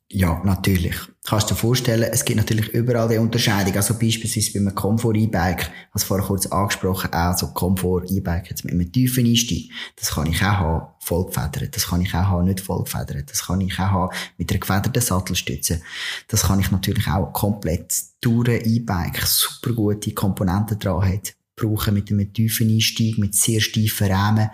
ja, 0.10 0.39
natürlich. 0.43 0.96
Kannst 1.25 1.49
du 1.49 1.53
dir 1.53 1.59
vorstellen, 1.62 2.09
es 2.12 2.25
gibt 2.25 2.36
natürlich 2.36 2.67
überall 2.73 3.07
die 3.07 3.17
Unterscheidung. 3.17 3.73
Also 3.75 3.93
beispielsweise 3.93 4.51
bei 4.51 4.59
einem 4.59 4.75
Komfort-E-Bike, 4.75 5.71
als 5.93 6.03
vorher 6.03 6.27
kurz 6.27 6.47
angesprochen, 6.47 7.13
auch 7.13 7.38
so 7.38 7.47
Komfort-E-Bike 7.53 8.49
jetzt 8.49 8.65
mit 8.65 8.73
einem 8.73 8.91
tiefen 8.91 9.25
Einstieg. 9.25 9.71
Das 9.95 10.12
kann 10.12 10.27
ich 10.27 10.41
auch 10.41 10.57
haben, 10.59 10.88
vollgefedert. 10.99 11.77
Das 11.77 11.88
kann 11.88 12.01
ich 12.01 12.13
auch 12.13 12.27
haben, 12.27 12.47
nicht 12.47 12.59
vollgefedert. 12.59 13.31
Das 13.31 13.45
kann 13.45 13.62
ich 13.62 13.73
auch 13.75 13.91
haben 13.91 14.15
mit 14.38 14.51
einer 14.51 14.59
gefederten 14.59 15.01
Sattelstütze. 15.01 15.81
Das 16.27 16.43
kann 16.43 16.59
ich 16.59 16.71
natürlich 16.71 17.07
auch 17.07 17.31
komplett 17.31 17.93
durch 18.19 18.65
E-Bike 18.65 19.21
super 19.25 19.71
gute 19.71 20.13
Komponenten 20.13 20.77
dran 20.77 21.07
hat, 21.07 21.36
brauchen 21.55 21.93
mit 21.93 22.12
einem 22.12 22.33
tiefen 22.33 22.69
Einstieg, 22.69 23.17
mit 23.17 23.33
sehr 23.33 23.62
steifen 23.62 24.12
Rahmen. 24.12 24.49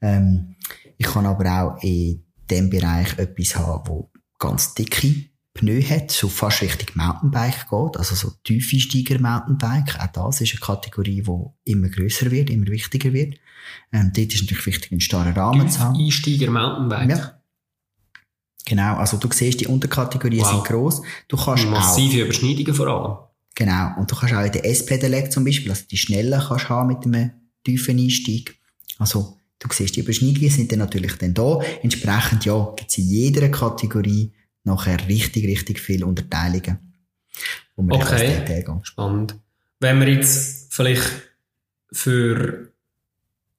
Ähm, 0.00 0.56
ich 0.96 1.06
kann 1.06 1.26
aber 1.26 1.62
auch 1.62 1.82
in 1.84 2.24
dem 2.50 2.70
Bereich 2.70 3.16
etwas 3.18 3.54
haben, 3.54 3.86
wo 3.86 4.10
ganz 4.40 4.74
dicke 4.74 5.28
Pneu 5.58 5.82
hat, 5.82 6.10
so 6.10 6.28
fast 6.28 6.62
Richtung 6.62 6.88
Mountainbike 6.94 7.68
geht, 7.68 7.96
also 7.96 8.14
so 8.14 8.32
Tiefeinsteiger 8.44 9.20
Mountainbike. 9.20 9.98
Auch 10.00 10.12
das 10.12 10.40
ist 10.40 10.52
eine 10.52 10.60
Kategorie, 10.60 11.22
die 11.22 11.70
immer 11.70 11.88
größer 11.88 12.30
wird, 12.30 12.50
immer 12.50 12.66
wichtiger 12.68 13.12
wird. 13.12 13.34
Ähm, 13.92 14.12
dort 14.14 14.32
ist 14.32 14.42
natürlich 14.42 14.66
wichtig, 14.66 14.92
einen 14.92 15.00
starren 15.00 15.32
Rahmen 15.32 15.68
zu 15.68 15.80
haben. 15.80 15.98
Einsteiger 15.98 16.50
Mountainbike. 16.50 17.10
Ja. 17.10 17.40
Genau, 18.64 18.96
also 18.96 19.16
du 19.16 19.28
siehst, 19.32 19.60
die 19.60 19.66
Unterkategorien 19.66 20.42
wow. 20.42 20.50
sind 20.50 20.64
gross. 20.64 21.02
Du 21.26 21.36
kannst 21.36 21.66
Massive 21.66 22.22
auch, 22.22 22.26
Überschneidungen 22.26 22.74
vor 22.74 22.86
allem. 22.86 23.16
Genau, 23.54 23.98
und 23.98 24.10
du 24.10 24.14
kannst 24.14 24.34
auch 24.34 24.44
in 24.44 24.52
der 24.52 24.64
S-Pedelec 24.64 25.32
zum 25.32 25.44
Beispiel, 25.44 25.70
also 25.70 25.84
die 25.90 25.96
schnellen 25.96 26.40
kannst 26.40 26.64
du 26.66 26.68
haben 26.68 26.88
mit 26.88 27.04
einem 27.04 27.30
tiefen 27.64 27.98
Einstieg. 27.98 28.58
Also 28.98 29.38
Du 29.58 29.68
siehst, 29.72 29.96
die 29.96 30.00
Überschneidungen 30.00 30.50
sind 30.50 30.70
dann 30.70 30.78
natürlich 30.78 31.16
dann 31.16 31.34
da. 31.34 31.58
Entsprechend, 31.82 32.44
ja, 32.44 32.72
gibt 32.76 32.90
es 32.90 32.98
in 32.98 33.08
jeder 33.08 33.48
Kategorie 33.48 34.32
nachher 34.68 34.98
richtig, 35.08 35.44
richtig 35.46 35.80
viele 35.80 36.06
Unterteilungen. 36.06 36.78
Okay, 37.76 38.64
spannend. 38.82 39.36
Wenn 39.80 40.00
wir 40.00 40.08
jetzt 40.08 40.72
vielleicht 40.72 41.10
für 41.92 42.70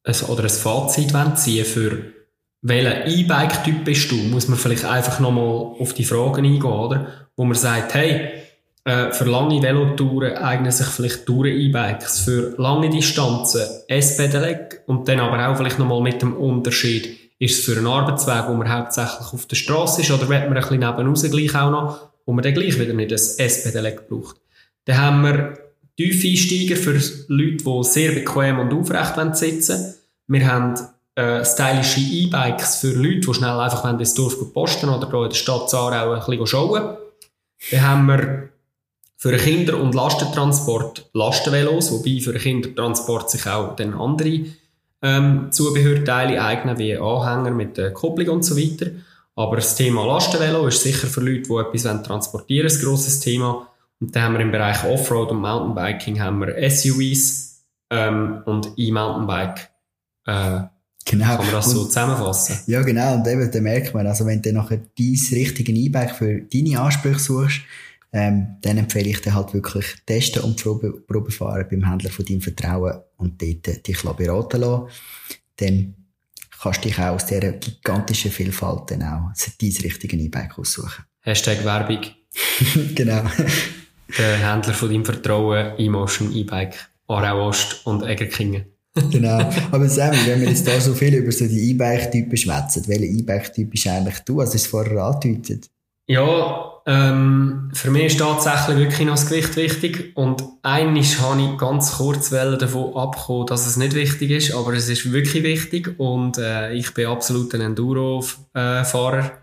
ein, 0.03 0.15
oder 0.27 0.43
ein 0.43 0.49
Fazit 0.49 1.13
ziehen 1.37 1.65
für 1.65 2.13
welchen 2.61 3.07
E-Bike-Typ 3.07 3.85
bist 3.85 4.11
du, 4.11 4.15
muss 4.15 4.47
man 4.47 4.59
vielleicht 4.59 4.85
einfach 4.85 5.19
nochmal 5.19 5.45
auf 5.79 5.93
die 5.93 6.03
Fragen 6.03 6.45
eingehen, 6.45 6.63
oder? 6.63 7.29
Wo 7.37 7.45
man 7.45 7.55
sagt, 7.55 7.93
hey, 7.93 8.39
äh, 8.83 9.11
für 9.11 9.25
lange 9.25 9.61
Velotouren 9.61 10.35
eignen 10.35 10.71
sich 10.71 10.87
vielleicht 10.87 11.25
Touren-E-Bikes. 11.25 12.19
Für 12.19 12.55
lange 12.57 12.89
Distanzen 12.89 13.61
S-Pedelec 13.87 14.83
und 14.87 15.07
dann 15.07 15.19
aber 15.19 15.47
auch 15.47 15.57
vielleicht 15.57 15.79
nochmal 15.79 16.01
mit 16.01 16.21
dem 16.21 16.35
Unterschied, 16.35 17.28
ist 17.39 17.59
es 17.59 17.65
für 17.65 17.77
einen 17.77 17.87
Arbeitsweg, 17.87 18.47
wo 18.47 18.53
man 18.53 18.71
hauptsächlich 18.71 19.33
auf 19.33 19.45
der 19.45 19.55
Straße 19.55 20.01
ist, 20.01 20.11
oder 20.11 20.27
wird 20.29 20.49
man 20.49 20.57
ein 20.57 20.61
bisschen 20.61 20.79
nebenaus 20.79 21.23
gleich 21.23 21.55
auch 21.55 21.71
noch, 21.71 22.09
wo 22.25 22.33
man 22.33 22.43
dann 22.43 22.53
gleich 22.53 22.77
wieder 22.77 22.93
nicht 22.93 23.11
das 23.11 23.39
S-Pedelec 23.39 24.09
braucht. 24.09 24.35
Dann 24.85 24.97
haben 24.97 25.23
wir 25.23 25.57
Tiefeinsteiger 25.97 26.75
für 26.75 26.93
Leute, 27.27 27.63
die 27.63 27.83
sehr 27.83 28.11
bequem 28.11 28.59
und 28.59 28.73
aufrecht 28.73 29.35
sitzen 29.35 29.95
Wir 30.27 30.47
haben 30.47 30.75
äh, 31.15 31.43
stylische 31.43 31.99
E-Bikes 31.99 32.77
für 32.77 32.91
Leute, 32.91 33.27
die 33.27 33.33
schnell 33.33 33.59
einfach 33.59 33.83
ins 33.89 34.13
Dorf 34.13 34.35
posten 34.53 34.89
oder 34.89 35.11
in 35.23 35.29
der 35.29 35.35
Stadt 35.35 35.69
Zarau 35.69 36.11
ein 36.11 36.19
bisschen 36.25 36.47
schauen. 36.47 36.97
Dann 37.71 37.81
haben 37.81 38.05
wir 38.05 38.49
für 39.17 39.35
Kinder- 39.35 39.77
und 39.77 39.95
Lastentransport 39.95 41.09
Lastenvelos, 41.13 41.91
wobei 41.91 42.21
für 42.21 42.33
Kindertransport 42.33 43.29
sich 43.29 43.45
auch 43.47 43.75
dann 43.75 43.93
andere 43.93 44.45
ähm, 45.01 45.51
Zubehörteile 45.51 46.41
eignen, 46.43 46.77
wie 46.77 46.97
Anhänger 46.97 47.51
mit 47.51 47.77
der 47.77 47.93
Kupplung 47.93 48.29
und 48.29 48.43
so 48.43 48.57
weiter. 48.57 48.91
Aber 49.35 49.55
das 49.55 49.75
Thema 49.75 50.05
Lastenvelo 50.05 50.67
ist 50.67 50.81
sicher 50.81 51.07
für 51.07 51.21
Leute, 51.21 51.43
die 51.43 51.53
etwas 51.53 52.03
transportieren 52.03 52.69
wollen, 52.69 52.79
ein 52.79 52.85
grosses 52.85 53.19
Thema. 53.19 53.67
Und 54.01 54.15
dann 54.15 54.23
haben 54.23 54.33
wir 54.33 54.41
im 54.41 54.51
Bereich 54.51 54.83
Offroad 54.83 55.31
und 55.31 55.41
Mountainbiking 55.41 56.19
haben 56.19 56.39
wir 56.39 56.69
SUVs 56.69 57.63
ähm, 57.89 58.41
und 58.45 58.73
E-Mountainbike. 58.77 59.69
Äh, 60.25 60.61
Genau. 61.09 61.25
Kann 61.25 61.45
man 61.45 61.51
das 61.51 61.67
und, 61.67 61.73
so 61.73 61.85
zusammenfassen? 61.85 62.59
Ja, 62.67 62.83
genau. 62.83 63.15
Und 63.15 63.27
eben, 63.27 63.49
da 63.49 63.61
merkt 63.61 63.95
man, 63.95 64.05
also 64.05 64.25
wenn 64.27 64.41
du 64.41 64.53
nachher 64.53 64.77
dein 64.77 65.17
richtige 65.31 65.71
E-Bike 65.71 66.15
für 66.15 66.41
deine 66.41 66.79
Ansprüche 66.79 67.19
suchst, 67.19 67.61
ähm, 68.11 68.57
dann 68.61 68.77
empfehle 68.77 69.09
ich 69.09 69.21
dir 69.21 69.35
halt 69.35 69.53
wirklich 69.53 69.85
testen 70.05 70.43
und 70.43 70.61
Probe, 70.61 70.91
Probe 71.01 71.31
fahren 71.31 71.67
beim 71.69 71.87
Händler 71.87 72.09
von 72.09 72.25
deinem 72.25 72.41
Vertrauen 72.41 72.99
und 73.17 73.41
dort 73.41 73.87
dich 73.87 74.01
beraten 74.01 74.61
lassen. 74.61 74.87
Dann 75.57 75.95
kannst 76.61 76.83
du 76.83 76.87
dich 76.87 76.97
auch 76.97 77.15
aus 77.15 77.25
dieser 77.25 77.51
gigantischen 77.53 78.31
Vielfalt 78.31 78.91
dann 78.91 79.03
auch 79.03 79.31
dein 79.35 79.83
richtige 79.83 80.17
E-Bike 80.17 80.57
aussuchen. 80.57 81.05
Hashtag 81.21 81.63
Werbung. 81.63 82.01
genau. 82.95 83.23
Der 84.17 84.37
Händler 84.37 84.73
von 84.73 84.89
deinem 84.89 85.05
Vertrauen, 85.05 85.73
E-Motion, 85.77 86.33
E-Bike, 86.33 86.75
Aarau 87.07 87.49
Ost 87.49 87.85
und 87.85 88.03
Egerkingen. 88.03 88.65
genau. 89.11 89.51
Aber 89.71 89.87
Sammy, 89.87 90.17
wenn 90.25 90.41
wir 90.41 90.49
jetzt 90.49 90.67
da 90.67 90.79
so 90.79 90.93
viel 90.93 91.13
über 91.13 91.31
so 91.31 91.47
die 91.47 91.71
E-Bike-Typen 91.71 92.37
schwätzen, 92.37 92.87
welcher 92.87 93.05
E-Bike-Typ 93.05 93.73
ist 93.73 93.87
eigentlich 93.87 94.19
du? 94.19 94.39
Also, 94.39 94.55
es 94.55 94.67
vorher 94.67 95.03
angedeutet. 95.03 95.69
Ja, 96.09 96.81
ähm, 96.87 97.69
für 97.71 97.91
mich 97.91 98.05
ist 98.05 98.19
tatsächlich 98.19 98.77
wirklich 98.77 99.05
noch 99.05 99.13
das 99.13 99.29
Gewicht 99.29 99.55
wichtig. 99.55 100.11
Und 100.15 100.43
eigentlich 100.63 101.19
habe 101.19 101.39
ich 101.39 101.57
ganz 101.59 101.97
kurz 101.97 102.31
davon 102.31 102.95
abgekommen, 102.95 103.45
dass 103.45 103.67
es 103.67 103.77
nicht 103.77 103.93
wichtig 103.93 104.31
ist, 104.31 104.55
aber 104.55 104.73
es 104.73 104.89
ist 104.89 105.11
wirklich 105.11 105.43
wichtig. 105.43 105.99
Und 105.99 106.39
äh, 106.39 106.73
ich 106.73 106.95
bin 106.95 107.05
absolut 107.05 107.53
ein 107.53 107.61
Enduro-Fahrer 107.61 109.33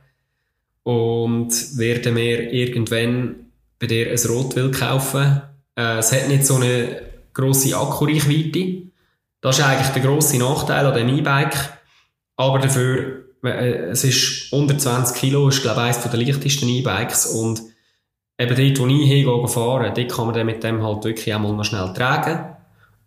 und 0.83 1.79
werde 1.79 2.11
mir 2.11 2.53
irgendwann 2.53 3.37
bei 3.79 3.87
dir 3.87 4.11
ein 4.11 4.29
Rotwild 4.29 4.77
kaufen. 4.77 5.43
Äh, 5.77 5.99
es 5.99 6.11
hat 6.11 6.27
nicht 6.27 6.45
so 6.45 6.57
eine 6.57 7.01
grosse 7.33 7.77
Akkureichweite. 7.77 8.91
Das 9.41 9.61
ist 9.61 9.65
eigentlich 9.65 9.93
der 9.93 10.03
grosse 10.03 10.39
Nachteil 10.39 10.85
an 10.85 10.95
dem 10.95 11.17
E-Bike. 11.17 11.79
Aber 12.37 12.59
dafür 12.59 13.26
es 13.47 14.05
ist 14.05 14.53
unter 14.53 14.77
20 14.77 15.17
Kilo, 15.17 15.49
ist 15.49 15.63
glaube 15.63 15.81
ich 15.81 15.97
eines 15.97 16.03
der 16.03 16.21
leichtesten 16.21 16.69
E-Bikes 16.69 17.27
und 17.27 17.63
eben 18.39 18.57
dort, 18.57 18.79
wo 18.79 18.87
ich 18.87 19.09
hingehe 19.09 19.49
fahren, 19.49 19.93
dort 19.95 20.13
kann 20.13 20.27
man 20.27 20.35
dann 20.35 20.47
mit 20.47 20.63
dem 20.63 20.83
halt 20.83 21.05
wirklich 21.05 21.35
auch 21.35 21.41
mal 21.41 21.53
noch 21.53 21.65
schnell 21.65 21.93
tragen 21.95 22.57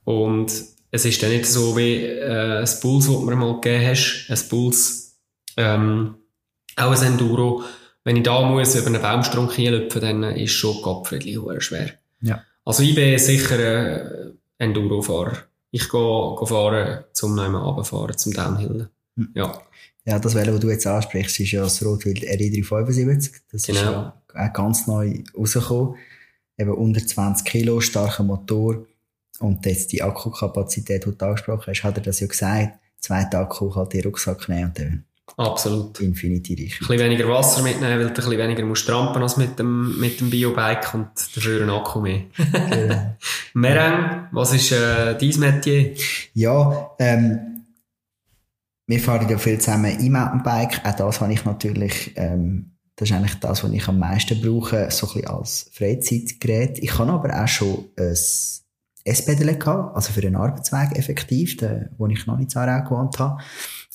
und 0.04 0.52
es 0.92 1.06
ist 1.06 1.22
dann 1.22 1.30
nicht 1.30 1.46
so 1.46 1.78
wie 1.78 2.04
äh, 2.04 2.60
ein 2.60 2.80
Puls, 2.82 3.06
das 3.06 3.16
du 3.16 3.22
mir 3.22 3.36
mal 3.36 3.60
gegeben 3.62 3.88
hast, 3.88 4.28
ein 4.30 4.50
Puls, 4.50 5.20
ähm, 5.58 6.16
auch 6.76 6.92
ein 6.92 7.08
Enduro. 7.08 7.64
Wenn 8.04 8.18
ich 8.18 8.24
da 8.24 8.42
muss 8.42 8.76
über 8.76 8.88
einen 8.88 9.02
Baumstrunk 9.02 9.54
hinlüpfen, 9.54 10.02
dann 10.02 10.24
ist 10.24 10.54
schon 10.54 10.82
Gottfriedli 10.82 11.40
schwer. 11.60 11.92
Ja. 12.22 12.44
Also 12.66 12.84
ich 12.84 12.96
bin 12.96 13.18
sicher 13.20 13.58
ein 13.58 14.38
Enduro-Fahrer. 14.58 15.38
Ich 15.72 15.90
gehe, 15.90 16.36
gehe 16.38 16.48
fahren, 16.48 17.04
zum 17.14 17.36
neuen 17.36 17.56
runterfahren, 17.56 18.18
zum 18.18 18.34
Downhillen. 18.34 18.90
Hm. 19.16 19.30
Ja. 19.36 19.62
Ja, 20.10 20.18
das 20.18 20.34
Velo, 20.34 20.54
das 20.54 20.62
du 20.62 20.72
jetzt 20.72 20.88
ansprichst, 20.88 21.40
ist 21.40 21.52
ja 21.52 21.62
das 21.62 21.86
Rotwild 21.86 22.24
RE375. 22.24 23.32
Das 23.52 23.62
genau. 23.62 23.80
ist 23.80 23.86
ja 23.86 24.14
auch 24.34 24.54
ganz 24.54 24.88
neu 24.88 25.20
rausgekommen. 25.38 25.98
Eben 26.58 26.72
unter 26.72 27.06
20 27.06 27.46
Kilo, 27.46 27.80
starker 27.80 28.24
Motor. 28.24 28.88
Und 29.40 29.64
jetzt 29.68 29.92
die 29.92 30.02
Akkukapazität, 30.02 31.06
die 31.06 31.16
du 31.16 31.26
angesprochen 31.26 31.66
hast, 31.68 31.84
hat 31.84 31.98
er 31.98 32.04
das 32.04 32.22
ja 32.22 32.28
gesagt. 32.28 32.80
Zweiter 33.00 33.42
Akku 33.42 33.74
halt 33.76 33.94
den 33.94 34.04
Rucksack 34.04 34.50
nehmen 34.50 34.66
und 34.66 34.80
dann 34.80 35.04
Absolut. 35.38 36.00
Infinity 36.02 36.56
reich. 36.56 36.82
Ein 36.82 36.88
bisschen 36.88 37.00
weniger 37.00 37.30
Wasser 37.30 37.62
mitnehmen, 37.62 37.92
weil 37.92 38.06
du 38.06 38.08
ein 38.08 38.14
bisschen 38.16 38.38
weniger 38.38 38.66
musst 38.66 38.88
trampen 38.88 39.22
als 39.22 39.38
mit 39.38 39.60
dem, 39.60 40.00
mit 40.00 40.20
dem 40.20 40.32
Biobike 40.32 40.90
und 40.98 41.10
dafür 41.36 41.62
ein 41.62 41.70
Akku 41.70 42.02
mehr. 42.02 42.24
genau. 42.36 43.16
Mereng, 43.54 44.28
was 44.32 44.54
ist 44.54 44.72
äh, 44.72 45.16
dein 45.16 45.40
Metier? 45.40 45.94
Ja, 46.34 46.96
ähm, 46.98 47.59
wir 48.90 49.00
fahren 49.00 49.30
ja 49.30 49.38
viel 49.38 49.60
zusammen 49.60 50.00
E-Mountainbike. 50.00 50.84
Auch 50.84 50.96
das 50.96 51.22
habe 51.22 51.32
ich 51.32 51.46
natürlich, 51.46 52.12
ähm, 52.16 52.72
das 52.96 53.10
ist 53.10 53.16
eigentlich 53.16 53.36
das, 53.36 53.64
was 53.64 53.72
ich 53.72 53.88
am 53.88 54.00
meisten 54.00 54.42
brauche, 54.42 54.90
so 54.90 55.06
ein 55.06 55.14
bisschen 55.14 55.28
als 55.28 55.70
Freizeitgerät. 55.74 56.80
Ich 56.80 56.90
kann 56.90 57.12
aber 57.12 57.40
auch 57.40 57.48
schon 57.48 57.86
ein 57.96 58.18
S-Pedal 59.04 59.60
gehabt, 59.60 59.96
also 59.96 60.12
für 60.12 60.26
einen 60.26 60.36
Arbeitsweg 60.36 60.98
effektiv, 60.98 61.56
den, 61.58 61.90
wo 62.00 62.08
ich 62.08 62.26
noch 62.26 62.40
nicht 62.40 62.50
so 62.50 62.60
auch 62.60 62.84
gewohnt 62.84 63.20
habe. 63.20 63.40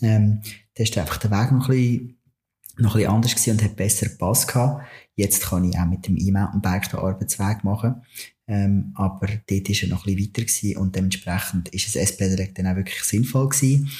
Ähm, 0.01 0.43
da 0.77 0.85
ist 0.85 0.97
einfach 0.97 1.17
der 1.17 1.33
Weg 1.33 1.51
noch 1.51 1.69
ein 1.69 1.75
bisschen 1.75 2.19
noch 2.77 2.95
ein 2.95 2.99
bisschen 2.99 3.13
anders 3.13 3.35
gewesen 3.35 3.51
und 3.53 3.65
hat 3.65 3.77
besser 3.77 4.09
Pass 4.17 4.47
gehabt. 4.47 4.85
Jetzt 5.17 5.45
kann 5.45 5.65
ich 5.65 5.79
auch 5.79 5.87
mit 5.87 6.07
dem 6.07 6.17
E-Mountainbike 6.17 6.91
den 6.91 7.01
Arbeitsweg 7.01 7.65
machen. 7.65 8.03
Ähm, 8.47 8.93
aber 8.95 9.29
dort 9.49 9.71
ist 9.71 9.83
er 9.83 9.89
noch 9.89 10.07
ein 10.07 10.17
bisschen 10.17 10.75
weiter 10.75 10.81
und 10.81 10.97
dementsprechend 10.97 11.69
ist 11.71 11.87
das 11.87 11.97
S-Pedelec 11.97 12.55
dann 12.55 12.67
auch 12.67 12.77
wirklich 12.77 13.03
sinnvoll 13.03 13.49
gewesen. 13.49 13.91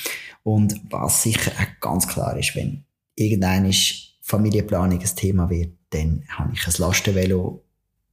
Und 0.43 0.81
was 0.91 1.23
sicher 1.23 1.53
auch 1.53 1.81
ganz 1.81 2.07
klar 2.07 2.37
ist, 2.37 2.55
wenn 2.55 2.85
irgendein 3.17 3.73
Familienplanung 4.21 5.01
ein 5.01 5.17
Thema 5.17 5.49
wird, 5.49 5.73
dann 5.91 6.25
habe 6.29 6.53
ich 6.53 6.67
ein 6.67 6.75
Lastenvelo, 6.79 7.65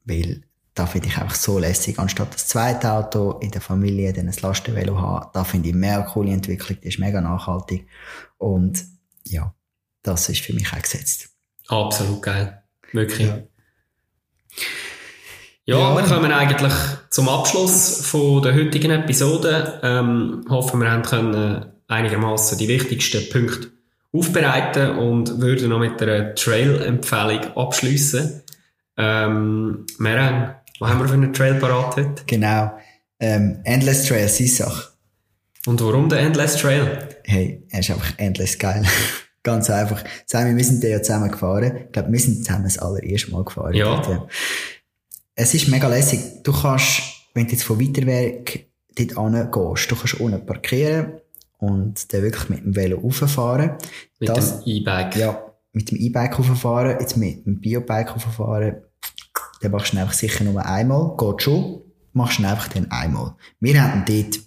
weil 0.05 0.43
da 0.73 0.85
finde 0.85 1.09
ich 1.09 1.17
einfach 1.17 1.35
so 1.35 1.59
lässig. 1.59 1.99
Anstatt 1.99 2.33
das 2.33 2.47
zweite 2.47 2.91
Auto 2.91 3.39
in 3.39 3.51
der 3.51 3.61
Familie 3.61 4.13
dann 4.13 4.29
ein 4.29 4.35
Lastenvelo 4.41 4.99
haben, 4.99 5.29
da 5.33 5.43
finde 5.43 5.69
ich 5.69 5.75
mega 5.75 6.01
coole 6.03 6.31
Entwicklung, 6.31 6.79
die 6.81 6.87
ist 6.87 6.99
mega 6.99 7.19
nachhaltig. 7.19 7.87
Und 8.37 8.85
ja, 9.25 9.53
das 10.01 10.29
ist 10.29 10.41
für 10.41 10.53
mich 10.53 10.71
auch 10.71 10.81
gesetzt. 10.81 11.29
Absolut 11.67 12.21
geil. 12.21 12.60
Wirklich. 12.93 13.27
Ja. 13.27 13.43
Ja, 15.65 15.77
ja, 15.77 15.95
wir 15.95 16.03
kommen 16.03 16.31
eigentlich 16.31 16.73
zum 17.11 17.29
Abschluss 17.29 18.05
von 18.05 18.41
der 18.41 18.55
heutigen 18.55 18.91
Episode. 18.91 19.79
Ähm, 19.83 20.43
hoffen, 20.49 20.81
wir 20.81 20.91
haben 20.91 21.03
können 21.03 21.65
einigermaßen 21.87 22.57
die 22.57 22.67
wichtigsten 22.67 23.29
Punkte 23.29 23.69
aufbereiten 24.11 24.97
und 24.97 25.39
würden 25.39 25.69
noch 25.69 25.79
mit 25.79 26.01
einer 26.01 26.33
Trail-Empfehlung 26.35 27.55
abschließen. 27.55 28.41
Ähm, 28.97 29.85
Meren, 29.99 30.55
was 30.79 30.89
haben 30.89 30.99
wir 30.99 31.07
für 31.07 31.13
einen 31.13 31.31
Trail 31.31 31.55
parat 31.55 31.95
heute? 31.95 32.23
Genau. 32.25 32.77
Ähm, 33.19 33.61
Endless 33.63 34.05
Trail, 34.07 34.27
Sissach. 34.27 34.91
Und 35.67 35.79
warum 35.79 36.09
der 36.09 36.19
Endless 36.19 36.57
Trail? 36.57 37.07
Hey, 37.23 37.63
er 37.69 37.79
ist 37.81 37.91
einfach 37.91 38.13
endless 38.17 38.57
geil. 38.57 38.83
Ganz 39.43 39.69
einfach. 39.69 40.03
Sammy, 40.25 40.55
wir 40.55 40.63
sind 40.63 40.83
ja 40.83 41.01
zusammen 41.01 41.31
gefahren. 41.31 41.85
Ich 41.85 41.91
glaube, 41.91 42.11
wir 42.11 42.19
sind 42.19 42.45
zusammen 42.45 42.65
das 42.65 42.77
allererste 42.77 43.31
Mal 43.31 43.43
gefahren. 43.43 43.73
Ja. 43.73 43.95
Dort, 43.95 44.07
ja. 44.09 44.27
Es 45.35 45.53
ist 45.53 45.67
mega 45.67 45.87
lässig. 45.87 46.43
Du 46.43 46.51
kannst, 46.51 47.01
wenn 47.33 47.47
du 47.47 47.53
jetzt 47.53 47.63
von 47.63 47.79
weiter 47.79 48.05
weg 48.05 48.69
dort 48.95 49.51
gehst, 49.51 49.91
du 49.91 49.95
kannst 49.95 50.19
unten 50.19 50.45
parkieren 50.45 51.21
und 51.57 52.13
dann 52.13 52.21
wirklich 52.21 52.49
mit 52.49 52.63
dem 52.63 52.75
Velo 52.75 52.99
rauffahren. 52.99 53.77
Mit 54.19 54.29
das, 54.29 54.63
dem 54.63 54.73
E-Bike? 54.73 55.15
Ja, 55.15 55.53
mit 55.73 55.89
dem 55.89 55.97
E-Bike 55.97 56.37
rauffahren. 56.37 56.97
Jetzt 56.99 57.17
mit 57.17 57.45
dem 57.45 57.59
Biobike 57.59 58.11
rauffahren. 58.11 58.81
Dann 59.61 59.71
machst 59.71 59.93
du 59.93 59.97
einfach 59.97 60.13
sicher 60.13 60.43
nur 60.43 60.63
einmal. 60.63 61.15
Geht 61.17 61.41
schon. 61.43 61.81
Machst 62.13 62.39
du 62.39 62.47
einfach 62.47 62.67
dann 62.67 62.91
einmal. 62.91 63.35
Wir 63.59 63.81
haben 63.81 64.03
dort 64.05 64.39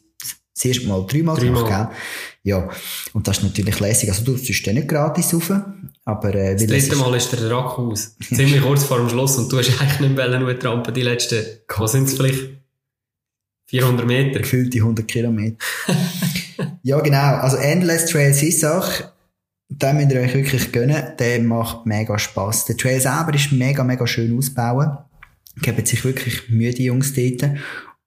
das 0.54 0.64
erste 0.64 0.86
Mal 0.86 1.04
dreimal, 1.06 1.36
dreimal. 1.36 1.64
gemacht, 1.64 1.90
gell? 1.90 2.52
Ja. 2.52 2.70
Und 3.12 3.26
das 3.26 3.38
ist 3.38 3.44
natürlich 3.44 3.80
lässig. 3.80 4.08
Also 4.10 4.24
du 4.24 4.36
tust 4.36 4.66
dann 4.66 4.74
nicht 4.74 4.88
gratis 4.88 5.34
rauf. 5.34 5.52
Aber, 6.04 6.34
äh, 6.34 6.54
das 6.54 6.66
dritte 6.66 6.96
Mal 6.96 7.14
ist 7.14 7.32
der 7.32 7.50
Akku 7.50 7.90
aus. 7.90 8.16
Ziemlich 8.22 8.60
kurz 8.60 8.84
vor 8.84 8.98
dem 8.98 9.08
Schluss 9.08 9.36
und 9.36 9.50
du 9.50 9.58
hast 9.58 9.80
eigentlich 9.80 10.00
nicht 10.00 10.16
mehr 10.16 10.38
nur 10.38 10.58
Trampen 10.58 10.94
die 10.94 11.02
letzten, 11.02 11.44
was 11.76 11.92
sind 11.92 12.08
es 12.08 12.14
vielleicht? 12.14 12.50
400 13.66 14.06
Meter? 14.06 14.40
Gefühlte 14.40 14.78
100 14.78 15.08
Kilometer. 15.08 15.56
ja, 16.82 17.00
genau. 17.00 17.36
Also 17.36 17.56
Endless 17.56 18.06
Trail 18.06 18.32
Sissach, 18.32 19.10
den 19.68 19.96
müsst 19.96 20.12
ihr 20.12 20.20
euch 20.20 20.34
wirklich 20.34 20.70
gönnen. 20.70 21.02
Der 21.18 21.40
macht 21.40 21.86
mega 21.86 22.18
Spass. 22.18 22.66
Der 22.66 22.76
Trail 22.76 23.00
selber 23.00 23.34
ist 23.34 23.50
mega, 23.50 23.82
mega 23.82 24.06
schön 24.06 24.36
ausbauen. 24.36 24.98
Geben 25.62 25.86
sich 25.86 26.04
wirklich 26.04 26.48
Mühe, 26.50 26.72
die 26.72 26.84
Jungs 26.84 27.14
dort. 27.14 27.50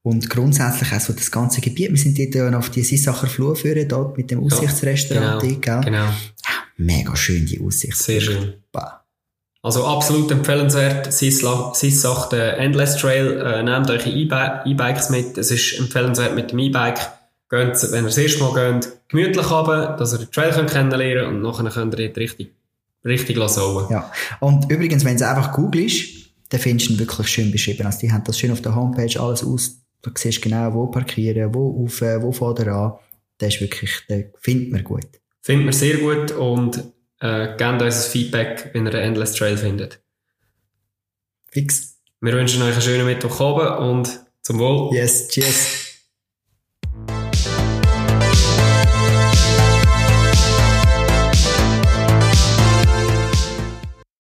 Und 0.04 0.30
grundsätzlich 0.30 0.94
auch 0.94 1.02
so 1.02 1.14
das 1.14 1.30
ganze 1.32 1.60
Gebiet. 1.60 1.90
Wir 1.90 1.98
sind 1.98 2.18
dort 2.18 2.34
ja 2.34 2.58
auf 2.58 2.70
die 2.70 2.84
Sissacher 2.84 3.28
Flur 3.28 3.56
führen, 3.56 3.88
dort 3.88 4.18
mit 4.18 4.32
dem 4.32 4.44
Aussichtsrestaurant. 4.44 5.44
Ja, 5.44 5.50
genau, 5.50 5.82
genau. 5.82 6.10
Mega 6.78 7.16
schön, 7.16 7.46
die 7.46 7.60
Aussicht. 7.60 7.98
Sehr 7.98 8.22
schön. 8.22 8.54
Also 9.64 9.86
absolut 9.86 10.32
empfehlenswert. 10.32 11.12
Sissach, 11.12 12.30
der 12.30 12.58
Endless 12.58 12.96
Trail. 12.96 13.42
Äh, 13.42 13.64
nehmt 13.64 13.90
euch 13.90 14.08
E-Bikes 14.08 15.10
mit. 15.10 15.38
Es 15.38 15.52
ist 15.52 15.78
empfehlenswert 15.80 16.36
mit 16.36 16.52
dem 16.52 16.60
E-Bike. 16.60 17.00
Geht, 17.50 17.92
wenn 17.92 18.04
ihr 18.04 18.08
das 18.08 18.18
erste 18.18 18.44
Mal 18.44 18.54
geht, 18.54 18.92
gemütlich 19.10 19.50
haben, 19.50 19.98
dass 19.98 20.14
ihr 20.14 20.20
den 20.20 20.32
Trail 20.32 20.52
könnt 20.52 20.70
kennenlernen 20.70 21.28
und 21.28 21.42
nachher 21.42 21.70
könnt 21.70 21.98
ihr 21.98 22.08
dort 22.08 22.18
richtig, 22.18 22.54
richtig 23.04 23.36
lassen. 23.36 23.62
Ja. 23.90 24.12
Und 24.40 24.72
übrigens, 24.72 25.04
wenn 25.04 25.16
es 25.16 25.22
einfach 25.22 25.54
googelst, 25.54 26.28
dann 26.50 26.60
findest 26.60 26.90
du 26.90 26.94
ihn 26.94 27.00
wirklich 27.00 27.28
schön 27.28 27.52
beschrieben. 27.52 27.86
Also 27.86 28.00
die 28.00 28.12
haben 28.12 28.24
das 28.26 28.40
schön 28.40 28.52
auf 28.52 28.62
der 28.62 28.76
Homepage 28.76 29.20
alles 29.20 29.44
aus 29.44 29.82
Du 30.02 30.12
siehst 30.16 30.42
genau, 30.42 30.74
wo 30.74 30.88
parkieren, 30.88 31.54
wo 31.54 31.84
auf, 31.84 32.02
wo 32.02 32.32
fährt 32.32 32.60
er 32.60 32.74
an. 32.74 32.94
Das 33.38 33.56
ist 33.56 33.62
wirklich, 33.62 33.92
den 34.10 34.32
findet 34.40 34.72
man 34.72 34.84
gut. 34.84 35.08
Findet 35.42 35.66
man 35.66 35.74
sehr 35.74 35.98
gut 35.98 36.32
und 36.32 36.84
äh, 37.20 37.56
gebt 37.58 37.82
uns 37.82 38.06
ein 38.06 38.12
Feedback, 38.12 38.70
wenn 38.74 38.86
ihr 38.86 38.92
den 38.92 39.02
Endless 39.02 39.34
Trail 39.34 39.58
findet. 39.58 40.02
Fix. 41.48 41.98
Wir 42.20 42.34
wünschen 42.34 42.62
euch 42.64 42.74
einen 42.74 42.82
schönen 42.82 43.06
Mittwoch 43.06 43.80
und 43.80 44.20
zum 44.42 44.60
Wohl. 44.60 44.96
Yes, 44.96 45.28
cheers. 45.28 45.77